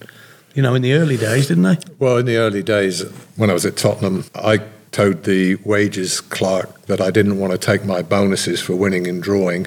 You 0.55 0.63
know, 0.63 0.75
in 0.75 0.83
the 0.83 0.93
early 0.95 1.17
days, 1.17 1.49
didn't 1.49 1.63
they? 1.63 1.79
Well, 1.99 2.19
in 2.19 2.27
the 2.27 2.37
early 2.37 2.63
days, 2.63 3.03
when 3.37 3.49
I 3.49 3.55
was 3.55 3.65
at 3.65 3.77
Tottenham, 3.77 4.25
I 4.35 4.61
told 4.91 5.25
the 5.25 5.57
wages 5.65 6.21
clerk 6.21 6.83
that 6.83 7.01
I 7.01 7.11
didn't 7.11 7.39
want 7.39 7.53
to 7.53 7.59
take 7.59 7.87
my 7.87 8.03
bonuses 8.03 8.61
for 8.61 8.77
winning 8.77 9.07
and 9.07 9.23
drawing. 9.23 9.67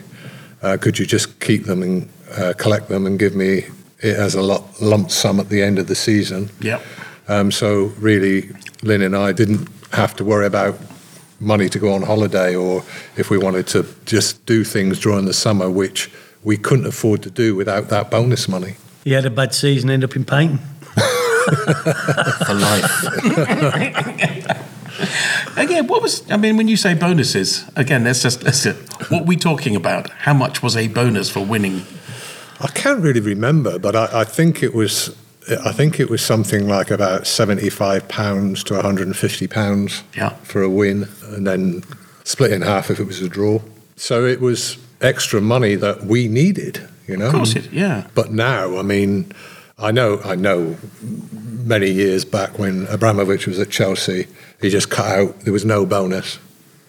Uh, 0.61 0.77
could 0.79 0.99
you 0.99 1.05
just 1.05 1.39
keep 1.39 1.65
them 1.65 1.81
and 1.81 2.09
uh, 2.37 2.53
collect 2.57 2.87
them 2.87 3.07
and 3.07 3.17
give 3.17 3.35
me 3.35 3.65
it 4.05 4.17
has 4.17 4.35
a 4.35 4.41
lo- 4.41 4.63
lump 4.79 5.09
sum 5.09 5.39
at 5.39 5.49
the 5.49 5.63
end 5.63 5.79
of 5.79 5.87
the 5.87 5.95
season? 5.95 6.51
Yep. 6.61 6.81
Um, 7.27 7.51
so 7.51 7.85
really, 7.97 8.49
Lynn 8.83 9.01
and 9.01 9.15
I 9.15 9.31
didn't 9.31 9.67
have 9.93 10.15
to 10.17 10.23
worry 10.23 10.45
about 10.45 10.77
money 11.39 11.69
to 11.69 11.79
go 11.79 11.91
on 11.93 12.03
holiday 12.03 12.55
or 12.55 12.83
if 13.17 13.29
we 13.29 13.37
wanted 13.37 13.67
to 13.67 13.85
just 14.05 14.45
do 14.45 14.63
things 14.63 14.99
during 14.99 15.25
the 15.25 15.33
summer, 15.33 15.69
which 15.69 16.11
we 16.43 16.55
couldn't 16.55 16.85
afford 16.85 17.23
to 17.23 17.31
do 17.31 17.55
without 17.55 17.89
that 17.89 18.11
bonus 18.11 18.47
money. 18.47 18.75
He 19.03 19.11
had 19.11 19.25
a 19.25 19.29
bad 19.29 19.53
season, 19.53 19.89
ended 19.89 20.09
up 20.09 20.15
in 20.15 20.23
painting. 20.23 20.59
for 20.95 22.53
life. 22.53 23.03
again, 25.57 25.87
what 25.87 26.01
was? 26.01 26.29
I 26.31 26.37
mean, 26.37 26.57
when 26.57 26.67
you 26.67 26.77
say 26.77 26.93
bonuses, 26.93 27.65
again, 27.75 28.03
let's 28.03 28.21
just 28.21 28.43
let's 28.43 28.65
what 29.09 29.21
are 29.21 29.25
we 29.25 29.35
talking 29.35 29.75
about? 29.75 30.09
How 30.09 30.33
much 30.33 30.63
was 30.63 30.75
a 30.75 30.87
bonus 30.87 31.29
for 31.29 31.45
winning? 31.45 31.85
I 32.59 32.67
can't 32.67 33.01
really 33.01 33.19
remember, 33.19 33.77
but 33.79 33.95
I, 33.95 34.21
I 34.21 34.23
think 34.23 34.63
it 34.63 34.73
was. 34.73 35.15
I 35.63 35.71
think 35.73 35.99
it 35.99 36.09
was 36.09 36.23
something 36.23 36.67
like 36.67 36.89
about 36.89 37.27
seventy-five 37.27 38.07
pounds 38.07 38.63
to 38.65 38.73
one 38.75 38.83
hundred 38.83 39.05
and 39.07 39.15
fifty 39.15 39.45
pounds 39.47 40.03
Yeah. 40.15 40.29
for 40.43 40.63
a 40.63 40.69
win, 40.69 41.07
and 41.23 41.45
then 41.45 41.83
split 42.23 42.51
in 42.51 42.63
half 42.63 42.89
if 42.89 42.99
it 42.99 43.03
was 43.05 43.21
a 43.21 43.29
draw. 43.29 43.59
So 43.95 44.25
it 44.25 44.41
was 44.41 44.77
extra 45.01 45.41
money 45.41 45.75
that 45.75 46.03
we 46.05 46.27
needed, 46.27 46.87
you 47.07 47.15
know. 47.17 47.27
Of 47.27 47.33
course, 47.33 47.55
it. 47.55 47.71
Yeah. 47.71 48.07
But 48.15 48.31
now, 48.31 48.77
I 48.79 48.81
mean, 48.81 49.31
I 49.77 49.91
know, 49.91 50.19
I 50.25 50.35
know, 50.35 50.77
many 51.01 51.91
years 51.91 52.25
back 52.25 52.57
when 52.57 52.87
Abramovich 52.87 53.45
was 53.45 53.59
at 53.59 53.69
Chelsea, 53.69 54.25
he 54.61 54.69
just 54.71 54.89
cut 54.89 55.05
out. 55.05 55.41
There 55.41 55.53
was 55.53 55.65
no 55.65 55.85
bonus 55.85 56.39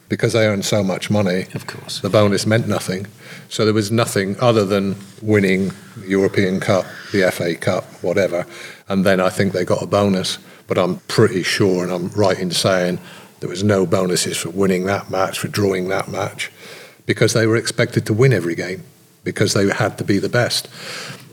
because 0.09 0.33
they 0.33 0.47
earned 0.47 0.65
so 0.65 0.83
much 0.83 1.11
money. 1.11 1.47
Of 1.55 1.67
course. 1.67 2.01
the 2.01 2.11
bonus 2.11 2.47
meant 2.47 2.69
nothing. 2.69 3.07
So 3.49 3.65
there 3.65 3.75
was 3.75 3.91
nothing 3.91 4.37
other 4.41 4.65
than 4.65 4.97
winning 5.23 5.73
the 5.97 6.09
European 6.09 6.61
Cup, 6.61 6.85
the 7.13 7.31
FA 7.31 7.55
Cup, 7.55 7.85
whatever. 8.03 8.47
And 8.89 9.05
then 9.05 9.21
I 9.21 9.31
think 9.31 9.53
they 9.53 9.65
got 9.65 9.83
a 9.83 9.87
bonus. 9.87 10.39
But 10.67 10.79
I'm 10.79 10.99
pretty 11.09 11.43
sure, 11.43 11.85
and 11.85 11.93
I'm 11.93 12.09
right 12.09 12.39
in 12.39 12.51
saying, 12.51 12.99
there 13.41 13.49
was 13.49 13.63
no 13.63 13.87
bonuses 13.87 14.37
for 14.37 14.51
winning 14.51 14.85
that 14.87 15.11
match, 15.11 15.39
for 15.39 15.49
drawing 15.49 15.89
that 15.89 16.09
match, 16.09 16.51
because 17.05 17.35
they 17.35 17.47
were 17.47 17.57
expected 17.57 18.07
to 18.07 18.15
win 18.15 18.33
every 18.33 18.55
game, 18.55 18.83
because 19.23 19.53
they 19.53 19.69
had 19.69 19.99
to 19.99 20.05
be 20.05 20.19
the 20.19 20.29
best. 20.29 20.67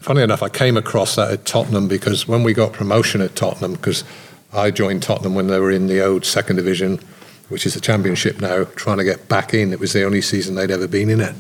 Funny 0.04 0.22
enough, 0.22 0.44
I 0.44 0.50
came 0.50 0.78
across 0.78 1.16
that 1.16 1.32
at 1.32 1.46
Tottenham 1.46 1.88
because 1.88 2.28
when 2.28 2.44
we 2.44 2.54
got 2.54 2.74
promotion 2.74 3.22
at 3.22 3.36
Tottenham, 3.36 3.74
because 3.74 4.04
I 4.52 4.70
joined 4.70 5.02
Tottenham 5.02 5.34
when 5.34 5.48
they 5.48 5.60
were 5.60 5.72
in 5.72 5.88
the 5.88 6.04
old 6.04 6.26
second 6.26 6.58
division, 6.58 7.00
which 7.50 7.66
is 7.66 7.74
the 7.74 7.82
championship 7.82 8.42
now, 8.42 8.64
trying 8.76 8.98
to 8.98 9.04
get 9.04 9.28
back 9.30 9.54
in. 9.54 9.74
It 9.74 9.80
was 9.80 9.94
the 9.94 10.04
only 10.04 10.22
season 10.22 10.56
they'd 10.56 10.72
ever 10.72 10.88
been 10.88 11.10
in 11.10 11.22
it. 11.22 11.36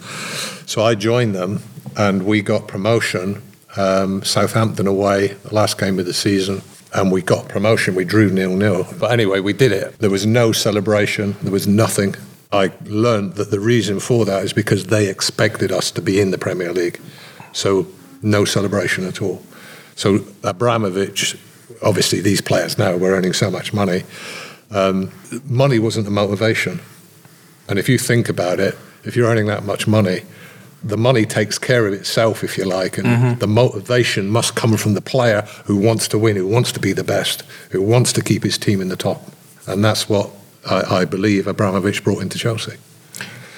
So 0.65 0.83
I 0.83 0.95
joined 0.95 1.36
them 1.36 1.62
and 1.98 2.25
we 2.25 2.41
got 2.41 2.67
promotion. 2.67 3.41
Um, 3.75 4.24
Southampton 4.24 4.86
away, 4.86 5.27
the 5.27 5.55
last 5.55 5.79
game 5.79 5.98
of 5.98 6.05
the 6.05 6.13
season, 6.13 6.62
and 6.93 7.12
we 7.12 7.22
got 7.22 7.50
promotion. 7.50 7.95
We 7.95 8.05
drew 8.05 8.29
nil 8.29 8.55
nil. 8.55 8.88
But 9.00 9.12
anyway, 9.12 9.39
we 9.39 9.53
did 9.53 9.72
it. 9.72 9.98
There 10.00 10.12
was 10.12 10.25
no 10.25 10.51
celebration, 10.51 11.36
there 11.41 11.51
was 11.51 11.67
nothing. 11.67 12.15
I 12.51 12.72
learned 12.86 13.33
that 13.36 13.50
the 13.50 13.60
reason 13.60 14.00
for 14.00 14.25
that 14.25 14.43
is 14.43 14.53
because 14.53 14.88
they 14.88 15.07
expected 15.07 15.72
us 15.72 15.89
to 15.91 16.01
be 16.01 16.19
in 16.19 16.29
the 16.29 16.38
Premier 16.38 16.72
League. 16.72 17.01
So 17.51 17.88
no 18.22 18.45
celebration 18.45 19.05
at 19.05 19.22
all. 19.22 19.41
So 19.95 20.24
Abramovich, 20.43 21.36
obviously 21.81 22.22
these 22.22 22.41
players 22.41 22.77
now 22.77 22.95
were 22.95 23.12
earning 23.12 23.33
so 23.33 23.50
much 23.50 23.74
money. 23.74 24.03
Um, 24.74 25.12
money 25.46 25.80
wasn't 25.80 26.06
the 26.06 26.12
motivation. 26.12 26.82
And 27.70 27.80
if 27.80 27.88
you 27.88 27.98
think 27.98 28.27
about 28.27 28.60
it, 28.60 28.77
if 29.06 29.15
you're 29.15 29.30
earning 29.30 29.46
that 29.48 29.63
much 29.63 29.88
money, 29.88 30.24
the 30.84 30.98
money 30.98 31.25
takes 31.25 31.58
care 31.58 31.88
of 31.88 31.94
itself, 31.94 32.44
if 32.44 32.58
you 32.58 32.65
like, 32.65 32.98
and 32.98 33.39
the 33.39 33.48
motivation 33.48 34.30
must 34.30 34.56
come 34.56 34.75
from 34.75 34.96
the 34.96 35.01
player 35.01 35.44
who 35.65 35.77
wants 35.77 36.10
to 36.10 36.18
win, 36.18 36.36
who 36.36 36.48
wants 36.48 36.74
to 36.74 36.80
be 36.80 36.92
the 36.92 37.03
best, 37.06 37.44
who 37.70 37.82
wants 37.82 38.12
to 38.13 38.22
keep 38.22 38.44
his 38.44 38.58
team 38.58 38.82
in 38.82 38.89
the 38.89 38.98
top. 38.98 39.22
And 39.65 39.84
that's 39.84 40.10
what 40.10 40.30
I, 40.70 40.82
I 40.82 41.06
believe 41.06 41.48
Abramovich 41.48 42.03
brought 42.03 42.22
into 42.22 42.38
Chelsea. 42.38 42.77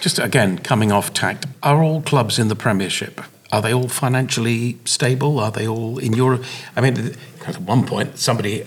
Just 0.01 0.19
again, 0.19 0.59
coming 0.59 0.91
off 0.91 1.13
tact, 1.13 1.47
are 1.63 1.81
all 1.81 2.01
clubs 2.01 2.37
in 2.37 2.47
the 2.47 2.55
Premiership? 2.55 3.21
Are 3.51 3.61
they 3.61 3.73
all 3.73 3.87
financially 3.87 4.77
stable? 4.85 5.39
Are 5.39 5.51
they 5.51 5.67
all 5.67 5.97
in 5.97 6.13
Europe? 6.13 6.43
I 6.75 6.81
mean, 6.81 7.15
at 7.47 7.59
one 7.59 7.87
point, 7.87 8.19
somebody, 8.19 8.65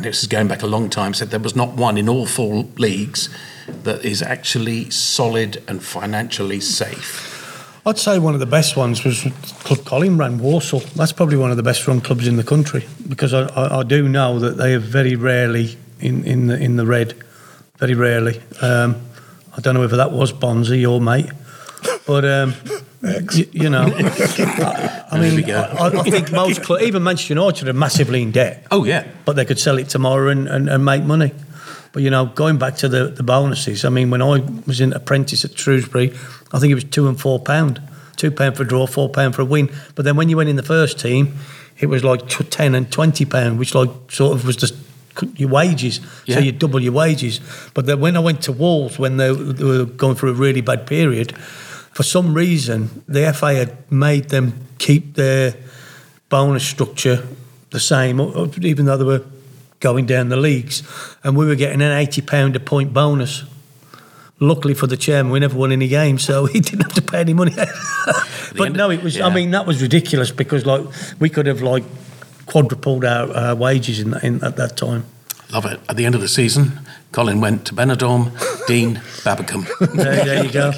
and 0.00 0.06
this 0.06 0.22
is 0.22 0.28
going 0.28 0.48
back 0.48 0.62
a 0.62 0.66
long 0.66 0.88
time, 0.88 1.12
said 1.12 1.28
there 1.28 1.38
was 1.38 1.54
not 1.54 1.74
one 1.74 1.98
in 1.98 2.08
all 2.08 2.24
four 2.24 2.64
leagues 2.78 3.28
that 3.82 4.02
is 4.02 4.22
actually 4.22 4.88
solid 4.88 5.62
and 5.68 5.82
financially 5.82 6.58
safe. 6.58 7.26
I'd 7.84 7.98
say 7.98 8.18
one 8.18 8.32
of 8.32 8.40
the 8.40 8.46
best 8.46 8.78
ones 8.78 9.04
was 9.04 9.26
Club 9.64 9.84
Colin 9.84 10.16
ran 10.16 10.38
Walsall. 10.38 10.80
That's 10.96 11.12
probably 11.12 11.36
one 11.36 11.50
of 11.50 11.58
the 11.58 11.62
best 11.62 11.86
run 11.86 12.00
clubs 12.00 12.26
in 12.26 12.36
the 12.36 12.44
country 12.44 12.86
because 13.10 13.34
I, 13.34 13.42
I, 13.48 13.80
I 13.80 13.82
do 13.82 14.08
know 14.08 14.38
that 14.38 14.56
they 14.56 14.74
are 14.74 14.78
very 14.78 15.16
rarely 15.16 15.76
in, 15.98 16.24
in 16.24 16.46
the 16.46 16.58
in 16.58 16.76
the 16.76 16.86
red, 16.86 17.14
very 17.78 17.92
rarely. 17.94 18.40
Um, 18.62 18.96
I 19.54 19.60
don't 19.60 19.74
know 19.74 19.80
whether 19.80 19.98
that 19.98 20.12
was 20.12 20.32
Bonzi 20.32 20.90
or 20.90 20.98
mate, 20.98 21.30
but 22.06 22.24
um, 22.24 22.54
y- 23.02 23.48
you 23.52 23.68
know, 23.68 23.84
I, 25.12 25.18
mean. 25.20 25.50
I, 25.50 25.86
I 25.86 26.02
think 26.10 26.32
most 26.32 26.62
clubs, 26.62 26.84
even 26.84 27.02
Manchester 27.02 27.34
United, 27.34 27.68
are 27.68 27.72
massively 27.72 28.22
in 28.22 28.30
debt 28.30 28.66
Oh 28.70 28.84
yeah, 28.84 29.06
but 29.24 29.36
they 29.36 29.44
could 29.44 29.58
sell 29.58 29.78
it 29.78 29.88
tomorrow 29.88 30.28
and, 30.28 30.48
and, 30.48 30.68
and 30.68 30.84
make 30.84 31.02
money. 31.02 31.32
But 31.92 32.02
you 32.02 32.10
know, 32.10 32.26
going 32.26 32.58
back 32.58 32.76
to 32.76 32.88
the, 32.88 33.06
the 33.08 33.22
bonuses, 33.24 33.84
I 33.84 33.88
mean, 33.88 34.10
when 34.10 34.22
I 34.22 34.38
was 34.66 34.80
an 34.80 34.92
apprentice 34.92 35.44
at 35.44 35.58
Shrewsbury, 35.58 36.12
I 36.52 36.58
think 36.60 36.70
it 36.70 36.74
was 36.76 36.84
two 36.84 37.08
and 37.08 37.20
four 37.20 37.40
pound, 37.40 37.80
two 38.16 38.30
pound 38.30 38.56
for 38.56 38.62
a 38.62 38.66
draw, 38.66 38.86
four 38.86 39.08
pound 39.08 39.34
for 39.34 39.42
a 39.42 39.44
win. 39.44 39.70
But 39.96 40.04
then 40.04 40.14
when 40.16 40.28
you 40.28 40.36
went 40.36 40.48
in 40.48 40.56
the 40.56 40.62
first 40.62 41.00
team, 41.00 41.34
it 41.80 41.86
was 41.86 42.04
like 42.04 42.28
t- 42.28 42.44
ten 42.44 42.74
and 42.76 42.90
twenty 42.92 43.24
pound, 43.24 43.58
which 43.58 43.74
like 43.74 43.90
sort 44.08 44.34
of 44.36 44.46
was 44.46 44.56
just 44.56 44.74
your 45.36 45.48
wages, 45.48 46.00
Yeah. 46.26 46.36
so 46.36 46.40
you 46.40 46.52
double 46.52 46.80
your 46.80 46.92
wages. 46.92 47.40
But 47.74 47.86
then 47.86 47.98
when 48.00 48.16
I 48.16 48.20
went 48.20 48.42
to 48.42 48.52
Wolves, 48.52 48.96
when 48.98 49.16
they, 49.16 49.32
they 49.34 49.64
were 49.64 49.84
going 49.84 50.14
through 50.14 50.30
a 50.30 50.34
really 50.34 50.60
bad 50.60 50.86
period, 50.86 51.34
for 52.00 52.04
some 52.04 52.32
reason 52.32 53.04
the 53.06 53.30
FA 53.34 53.52
had 53.56 53.92
made 53.92 54.30
them 54.30 54.54
keep 54.78 55.16
their 55.16 55.54
bonus 56.30 56.66
structure 56.66 57.28
the 57.72 57.78
same, 57.78 58.18
even 58.62 58.86
though 58.86 58.96
they 58.96 59.04
were 59.04 59.22
going 59.80 60.06
down 60.06 60.30
the 60.30 60.36
leagues, 60.38 60.82
and 61.22 61.36
we 61.36 61.44
were 61.44 61.54
getting 61.54 61.82
an 61.82 61.92
eighty 61.92 62.22
pound 62.22 62.56
a 62.56 62.60
point 62.60 62.94
bonus. 62.94 63.44
Luckily 64.38 64.72
for 64.72 64.86
the 64.86 64.96
chairman, 64.96 65.30
we 65.30 65.40
never 65.40 65.58
won 65.58 65.72
any 65.72 65.88
games, 65.88 66.24
so 66.24 66.46
he 66.54 66.60
didn't 66.60 66.84
have 66.84 66.94
to 66.94 67.02
pay 67.02 67.20
any 67.20 67.34
money. 67.34 67.52
but 68.56 68.72
no, 68.72 68.90
it 68.90 69.02
was. 69.02 69.18
yeah. 69.18 69.26
I 69.26 69.34
mean, 69.34 69.50
that 69.50 69.66
was 69.66 69.82
ridiculous 69.82 70.30
because 70.30 70.64
like 70.64 70.86
we 71.18 71.28
could 71.28 71.44
have 71.44 71.60
like 71.60 71.84
quadrupled 72.46 73.04
our, 73.04 73.30
our 73.30 73.54
wages 73.54 74.00
in, 74.00 74.14
in 74.22 74.42
at 74.42 74.56
that 74.56 74.78
time. 74.78 75.04
Love 75.52 75.66
it. 75.66 75.80
At 75.88 75.96
the 75.96 76.04
end 76.06 76.14
of 76.14 76.20
the 76.20 76.28
season, 76.28 76.80
Colin 77.12 77.40
went 77.40 77.66
to 77.66 77.74
Benidorm, 77.74 78.30
Dean, 78.66 78.96
Babbacombe. 79.24 79.66
There, 79.94 80.24
there 80.24 80.44
you 80.44 80.52
go. 80.52 80.70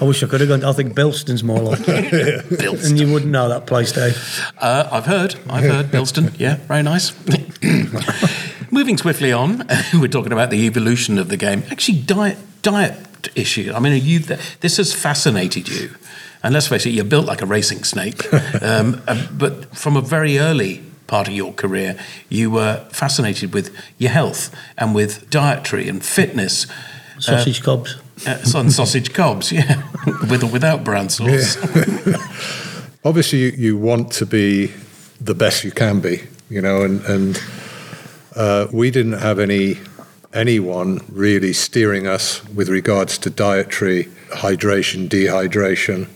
I 0.00 0.04
wish 0.04 0.22
I 0.22 0.26
could 0.26 0.40
have 0.40 0.48
gone. 0.48 0.64
I 0.64 0.72
think 0.72 0.94
Bilston's 0.94 1.42
more 1.42 1.60
like, 1.60 1.78
Bilston. 1.80 2.90
and 2.90 3.00
you 3.00 3.10
wouldn't 3.12 3.30
know 3.32 3.48
that 3.48 3.66
place, 3.66 3.92
Dave. 3.92 4.16
Uh, 4.58 4.88
I've 4.92 5.06
heard. 5.06 5.36
I've 5.48 5.64
heard 5.64 5.86
Bilston. 5.86 6.38
Yeah, 6.38 6.56
very 6.56 6.82
nice. 6.82 7.12
Moving 8.70 8.96
swiftly 8.98 9.32
on, 9.32 9.66
we're 9.94 10.08
talking 10.08 10.32
about 10.32 10.50
the 10.50 10.66
evolution 10.66 11.18
of 11.18 11.28
the 11.28 11.36
game. 11.36 11.62
Actually, 11.70 12.00
diet 12.00 12.38
diet 12.62 12.96
issue. 13.34 13.72
I 13.74 13.80
mean, 13.80 13.92
are 13.92 13.96
you 13.96 14.18
this 14.18 14.76
has 14.78 14.92
fascinated 14.94 15.68
you, 15.68 15.94
and 16.42 16.52
let's 16.54 16.68
face 16.68 16.86
it, 16.86 16.90
you're 16.90 17.04
built 17.04 17.26
like 17.26 17.42
a 17.42 17.46
racing 17.46 17.84
snake. 17.84 18.32
um, 18.62 19.02
uh, 19.06 19.26
but 19.32 19.74
from 19.76 19.96
a 19.96 20.00
very 20.00 20.38
early 20.38 20.82
part 21.06 21.28
of 21.28 21.34
your 21.34 21.52
career, 21.52 21.98
you 22.28 22.50
were 22.50 22.84
fascinated 22.90 23.52
with 23.54 23.74
your 23.98 24.10
health 24.10 24.54
and 24.78 24.94
with 24.94 25.28
dietary 25.30 25.88
and 25.88 26.04
fitness. 26.04 26.66
Sausage 27.18 27.62
cobs. 27.62 27.96
Uh, 28.24 28.38
on 28.54 28.70
sausage 28.70 29.12
cobs, 29.12 29.50
yeah, 29.50 29.82
with 30.30 30.44
or 30.44 30.46
without 30.46 30.84
brown 30.84 31.08
sauce. 31.08 31.56
obviously 33.04 33.40
you, 33.40 33.48
you 33.56 33.76
want 33.76 34.12
to 34.12 34.26
be 34.26 34.72
the 35.20 35.34
best 35.34 35.64
you 35.64 35.72
can 35.72 36.00
be, 36.00 36.22
you 36.48 36.60
know, 36.60 36.82
and 36.82 37.04
and 37.06 37.42
uh, 38.36 38.66
we 38.72 38.90
didn't 38.90 39.18
have 39.18 39.38
any 39.38 39.78
anyone 40.32 41.00
really 41.10 41.52
steering 41.52 42.06
us 42.06 42.46
with 42.48 42.68
regards 42.68 43.18
to 43.18 43.30
dietary 43.30 44.04
hydration, 44.30 45.08
dehydration. 45.08 46.08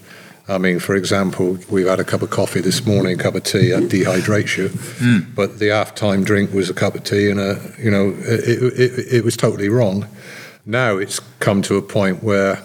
I 0.48 0.58
mean, 0.58 0.78
for 0.78 0.94
example, 0.94 1.58
we've 1.68 1.88
had 1.88 1.98
a 1.98 2.04
cup 2.04 2.22
of 2.22 2.30
coffee 2.30 2.60
this 2.60 2.86
morning, 2.86 3.18
a 3.18 3.22
cup 3.22 3.34
of 3.34 3.42
tea, 3.42 3.70
that 3.70 3.84
dehydrates 3.84 4.56
you. 4.56 4.68
Hmm. 4.68 5.32
But 5.34 5.58
the 5.58 5.68
half-time 5.68 6.22
drink 6.22 6.52
was 6.52 6.70
a 6.70 6.74
cup 6.74 6.94
of 6.94 7.02
tea, 7.02 7.30
and 7.30 7.40
a 7.40 7.60
you 7.78 7.90
know, 7.90 8.14
it, 8.18 8.78
it, 8.78 9.14
it 9.14 9.24
was 9.24 9.36
totally 9.36 9.68
wrong. 9.68 10.06
Now 10.64 10.98
it's 10.98 11.20
come 11.40 11.62
to 11.62 11.76
a 11.76 11.82
point 11.82 12.22
where 12.22 12.62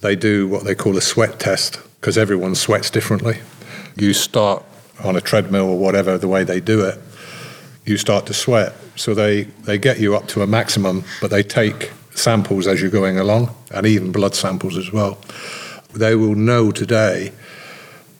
they 0.00 0.14
do 0.14 0.46
what 0.46 0.64
they 0.64 0.74
call 0.74 0.96
a 0.96 1.00
sweat 1.00 1.40
test 1.40 1.80
because 2.00 2.18
everyone 2.18 2.54
sweats 2.54 2.90
differently. 2.90 3.38
You 3.96 4.12
start 4.12 4.62
on 5.02 5.16
a 5.16 5.20
treadmill 5.20 5.68
or 5.68 5.78
whatever, 5.78 6.18
the 6.18 6.28
way 6.28 6.44
they 6.44 6.60
do 6.60 6.84
it, 6.84 6.98
you 7.84 7.96
start 7.96 8.26
to 8.26 8.34
sweat. 8.34 8.74
So 8.96 9.14
they, 9.14 9.44
they 9.64 9.78
get 9.78 9.98
you 9.98 10.16
up 10.16 10.28
to 10.28 10.42
a 10.42 10.46
maximum, 10.46 11.04
but 11.20 11.30
they 11.30 11.42
take 11.42 11.92
samples 12.14 12.66
as 12.66 12.80
you're 12.80 12.90
going 12.90 13.18
along 13.18 13.54
and 13.70 13.86
even 13.86 14.12
blood 14.12 14.34
samples 14.34 14.76
as 14.76 14.92
well. 14.92 15.18
They 15.96 16.14
will 16.14 16.34
know 16.34 16.70
today 16.70 17.32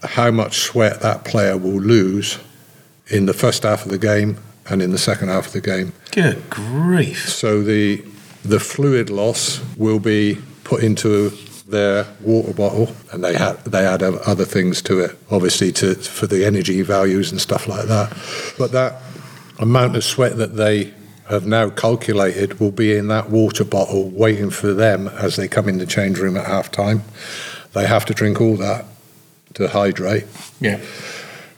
how 0.03 0.31
much 0.31 0.59
sweat 0.59 1.01
that 1.01 1.25
player 1.25 1.57
will 1.57 1.81
lose 1.81 2.39
in 3.09 3.27
the 3.27 3.35
first 3.35 3.63
half 3.63 3.85
of 3.85 3.91
the 3.91 3.99
game 3.99 4.39
and 4.69 4.83
in 4.83 4.91
the 4.91 4.99
second 4.99 5.29
half 5.29 5.49
of 5.49 5.53
the 5.53 5.61
game. 5.61 5.93
Good 6.11 6.49
grief! 6.51 7.29
So 7.29 7.63
the 7.63 8.05
the 8.45 8.61
fluid 8.61 9.11
loss 9.11 9.61
will 9.77 9.99
be 9.99 10.39
put 10.65 10.83
into 10.83 11.31
their 11.69 12.07
water 12.21 12.53
bottle, 12.53 12.95
and 13.13 13.23
they 13.23 13.35
had 13.35 13.65
they 13.65 13.85
add 13.87 14.03
other 14.03 14.45
things 14.45 14.81
to 14.83 15.01
it, 15.01 15.19
obviously 15.31 15.73
to 15.73 15.95
for 15.95 16.27
the 16.27 16.45
energy 16.45 16.83
values 16.83 17.31
and 17.31 17.41
stuff 17.41 17.67
like 17.69 17.87
that. 17.89 18.17
But 18.59 18.73
that 18.73 19.03
amount 19.59 19.97
of 19.97 20.05
sweat 20.05 20.37
that 20.37 20.57
they 20.57 20.95
have 21.29 21.47
now 21.47 21.71
calculated 21.71 22.61
will 22.61 22.71
be 22.71 22.97
in 22.97 23.09
that 23.09 23.31
water 23.31 23.65
bottle, 23.65 24.09
waiting 24.11 24.51
for 24.51 24.73
them 24.73 25.09
as 25.09 25.37
they 25.37 25.49
come 25.49 25.69
in 25.69 25.79
the 25.79 25.87
change 25.87 26.19
room 26.19 26.37
at 26.37 26.47
half 26.47 26.71
time. 26.71 27.03
They 27.77 27.87
have 27.87 28.07
to 28.07 28.15
drink 28.15 28.41
all 28.41 28.57
that 28.57 28.87
to 29.55 29.69
hydrate. 29.69 30.25
Yeah. 30.61 30.81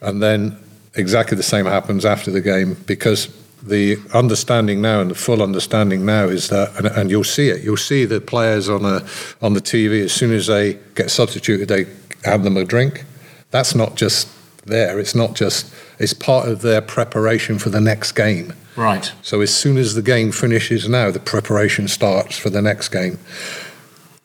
And 0.01 0.21
then 0.21 0.59
exactly 0.97 1.37
the 1.37 1.45
same 1.45 1.65
happens 1.65 2.05
after 2.05 2.33
the 2.33 2.41
game 2.41 2.75
because 2.87 3.29
the 3.63 3.99
understanding 4.13 4.83
now 4.83 5.01
and 5.01 5.13
the 5.13 5.15
full 5.15 5.41
understanding 5.41 6.05
now 6.05 6.25
is 6.25 6.49
that, 6.49 6.77
and, 6.77 6.87
and 6.87 7.09
you'll 7.09 7.23
see 7.23 7.51
it. 7.51 7.63
You'll 7.63 7.77
see 7.77 8.05
the 8.05 8.21
players 8.21 8.69
on 8.69 8.85
a 8.85 9.07
on 9.41 9.55
the 9.55 9.61
TV 9.61 10.03
as 10.03 10.13
soon 10.13 10.33
as 10.33 10.49
they 10.49 10.81
get 10.97 11.13
substituted, 11.13 11.69
they 11.69 11.87
have 12.25 12.43
them 12.43 12.57
a 12.57 12.65
drink. 12.65 13.05
That's 13.53 13.77
not 13.77 13.95
just 13.95 14.29
there. 14.67 14.99
It's 14.99 15.15
not 15.15 15.35
just. 15.35 15.73
It's 16.01 16.15
part 16.15 16.49
of 16.49 16.63
their 16.63 16.81
preparation 16.81 17.61
for 17.61 17.71
the 17.71 17.81
next 17.81 18.13
game. 18.13 18.55
Right. 18.75 19.13
So 19.23 19.41
as 19.41 19.55
soon 19.55 19.77
as 19.77 19.95
the 19.95 20.03
game 20.03 20.33
finishes 20.33 20.89
now, 20.89 21.13
the 21.13 21.21
preparation 21.21 21.87
starts 21.87 22.37
for 22.37 22.51
the 22.51 22.63
next 22.63 22.89
game. 22.89 23.21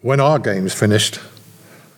When 0.01 0.19
our 0.19 0.38
game's 0.38 0.73
finished, 0.73 1.19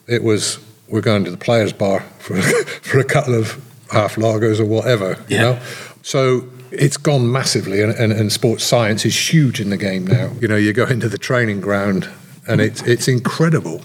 it 0.07 0.23
was 0.23 0.59
we're 0.87 1.01
going 1.01 1.23
to 1.25 1.31
the 1.31 1.37
players' 1.37 1.73
bar 1.73 2.01
for 2.19 2.41
for 2.81 2.99
a 2.99 3.03
couple 3.03 3.33
of 3.33 3.61
half 3.91 4.15
lagers 4.15 4.59
or 4.59 4.65
whatever. 4.65 5.17
You 5.27 5.37
know, 5.39 5.59
so 6.01 6.47
it's 6.71 6.97
gone 6.97 7.31
massively, 7.31 7.81
and, 7.81 7.93
and, 7.93 8.11
and 8.11 8.31
sports 8.31 8.63
science 8.63 9.05
is 9.05 9.15
huge 9.33 9.59
in 9.61 9.69
the 9.69 9.77
game 9.77 10.05
now. 10.07 10.31
You 10.41 10.47
know, 10.47 10.55
you 10.57 10.73
go 10.73 10.85
into 10.85 11.07
the 11.09 11.17
training 11.17 11.61
ground, 11.61 12.09
and 12.47 12.61
it's 12.61 12.81
it's 12.83 13.07
incredible. 13.07 13.81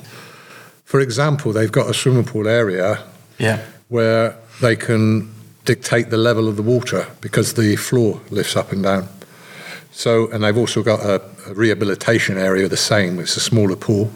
For 0.85 0.99
example, 1.01 1.53
they've 1.53 1.71
got 1.71 1.89
a 1.89 1.95
swimming 1.95 2.25
pool 2.25 2.49
area 2.49 2.99
Yeah. 3.39 3.61
where 3.89 4.35
they 4.61 4.75
can 4.75 5.31
dictate 5.65 6.11
the 6.11 6.17
level 6.17 6.49
of 6.49 6.57
the 6.57 6.63
water 6.63 7.07
because 7.21 7.55
the 7.55 7.77
floor 7.77 8.21
lifts 8.31 8.57
up 8.57 8.73
and 8.73 8.83
down. 8.83 9.09
So, 9.93 10.29
and 10.33 10.43
they've 10.43 10.57
also 10.57 10.83
got 10.83 11.01
a, 11.01 11.23
a 11.49 11.55
rehabilitation 11.55 12.37
area 12.39 12.67
the 12.69 12.77
same. 12.77 13.21
It's 13.21 13.37
a 13.37 13.41
smaller 13.41 13.77
pool, 13.77 14.11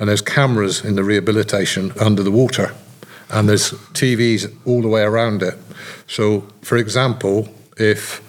and 0.00 0.08
there's 0.08 0.22
cameras 0.22 0.84
in 0.84 0.96
the 0.96 1.04
rehabilitation 1.04 1.92
under 2.00 2.22
the 2.24 2.30
water, 2.32 2.74
and 3.30 3.48
there's 3.48 3.70
TVs 3.92 4.52
all 4.66 4.82
the 4.82 4.88
way 4.88 5.02
around 5.02 5.42
it. 5.42 5.54
So, 6.08 6.46
for 6.62 6.76
example, 6.76 7.48
if 7.76 8.20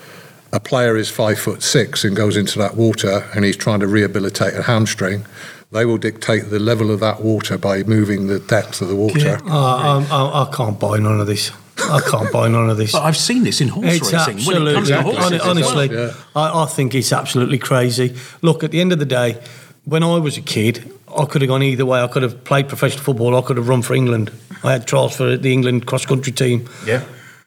a 0.53 0.59
player 0.59 0.97
is 0.97 1.09
five 1.09 1.39
foot 1.39 1.63
six 1.63 2.03
and 2.03 2.15
goes 2.15 2.37
into 2.37 2.59
that 2.59 2.75
water 2.75 3.27
and 3.33 3.43
he's 3.45 3.57
trying 3.57 3.79
to 3.79 3.87
rehabilitate 3.87 4.53
a 4.53 4.63
hamstring, 4.63 5.25
they 5.71 5.85
will 5.85 5.97
dictate 5.97 6.49
the 6.49 6.59
level 6.59 6.91
of 6.91 6.99
that 6.99 7.21
water 7.21 7.57
by 7.57 7.83
moving 7.83 8.27
the 8.27 8.39
depth 8.39 8.81
of 8.81 8.89
the 8.89 8.95
water. 8.95 9.39
Oh, 9.45 9.49
I, 9.49 10.15
I, 10.15 10.43
I 10.43 10.55
can't 10.55 10.77
buy 10.79 10.97
none 10.99 11.19
of 11.21 11.27
this. 11.27 11.51
I 11.77 12.01
can't 12.01 12.31
buy 12.31 12.47
none 12.49 12.69
of 12.69 12.77
this. 12.77 12.91
But 12.91 13.03
I've 13.03 13.17
seen 13.17 13.43
this 13.43 13.61
in 13.61 13.69
horse 13.69 13.95
It's 13.95 14.11
racing. 14.13 14.39
When 14.45 14.67
it 14.67 14.75
absolutely, 14.75 14.75
comes 14.75 14.87
to 14.89 14.93
Exactly. 14.99 15.13
horses, 15.15 15.41
hon- 15.41 15.57
as 15.57 15.63
well. 15.63 15.79
honestly, 15.79 15.97
Yeah. 15.97 16.13
I, 16.35 16.63
I 16.63 16.65
think 16.67 16.93
it's 16.93 17.13
absolutely 17.13 17.57
crazy. 17.57 18.15
Look, 18.41 18.63
at 18.63 18.71
the 18.71 18.81
end 18.81 18.91
of 18.91 18.99
the 18.99 19.05
day, 19.05 19.41
when 19.85 20.03
I 20.03 20.17
was 20.19 20.37
a 20.37 20.41
kid, 20.41 20.91
I 21.17 21.25
could 21.25 21.41
have 21.41 21.49
gone 21.49 21.63
either 21.63 21.85
way. 21.85 22.01
I 22.01 22.07
could 22.07 22.23
have 22.23 22.43
played 22.43 22.67
professional 22.67 23.03
football. 23.03 23.35
I 23.35 23.41
could 23.41 23.57
have 23.57 23.67
run 23.67 23.81
for 23.81 23.93
England. 23.93 24.31
I 24.63 24.71
had 24.73 24.87
trials 24.87 25.15
for 25.15 25.37
the 25.37 25.51
England 25.51 25.85
cross 25.85 26.05
country 26.05 26.31
team. 26.31 26.69
Yeah. 26.85 27.03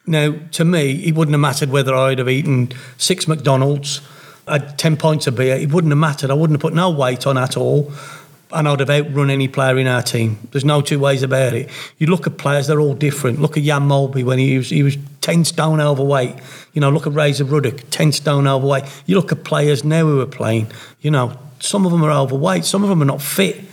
Now, 0.07 0.35
to 0.53 0.65
me, 0.65 1.05
it 1.07 1.15
wouldn't 1.15 1.33
have 1.33 1.41
mattered 1.41 1.71
whether 1.71 1.95
I'd 1.95 2.19
have 2.19 2.29
eaten 2.29 2.73
six 2.99 3.27
McDonald's, 3.27 4.03
had 4.47 4.79
10 4.79 4.97
pints 4.99 5.27
of 5.27 5.37
beer. 5.37 5.57
It 5.57 5.73
wouldn't 5.73 5.91
have 5.91 5.99
mattered. 5.99 6.31
I 6.31 6.35
wouldn't 6.35 6.57
have 6.57 6.63
put 6.63 6.75
no 6.75 6.91
weight 6.91 7.27
on 7.27 7.39
at 7.39 7.57
all. 7.57 7.93
And 8.53 8.69
I'd 8.69 8.81
have 8.81 8.91
outrun 8.91 9.31
any 9.31 9.49
player 9.49 9.79
in 9.79 9.87
our 9.87 10.03
team. 10.03 10.47
There's 10.53 10.65
no 10.65 10.81
two 10.81 10.99
ways 10.99 11.23
about 11.23 11.55
it. 11.55 11.71
You 11.99 12.07
look 12.07 12.27
at 12.27 12.37
players, 12.37 12.67
they're 12.67 12.79
all 12.79 12.95
different. 12.95 13.41
Look 13.41 13.57
at 13.57 13.65
Jan 13.65 13.89
Molby 13.89 14.23
when 14.23 14.39
he 14.39 14.59
was, 14.59 14.71
he 14.71 14.83
was 14.83 14.97
10 15.23 15.45
stone 15.47 15.81
overweight. 15.81 16.37
You 16.73 16.81
know, 16.81 16.91
look 16.91 17.07
at 17.07 17.15
Razor 17.15 17.47
Ruddock, 17.47 17.81
10 17.91 18.13
stone 18.13 18.47
overweight. 18.47 18.85
You 19.07 19.17
look 19.17 19.33
at 19.33 19.43
players 19.43 19.83
now 19.83 20.05
who 20.05 20.21
are 20.21 20.27
playing, 20.27 20.71
you 21.01 21.11
know, 21.11 21.37
some 21.65 21.87
of 21.87 21.93
them 21.93 22.05
are 22.05 22.11
overweight, 22.11 22.65
some 22.65 22.83
of 22.83 22.89
them 22.89 23.01
are 23.03 23.07
not 23.07 23.23
fit. 23.23 23.65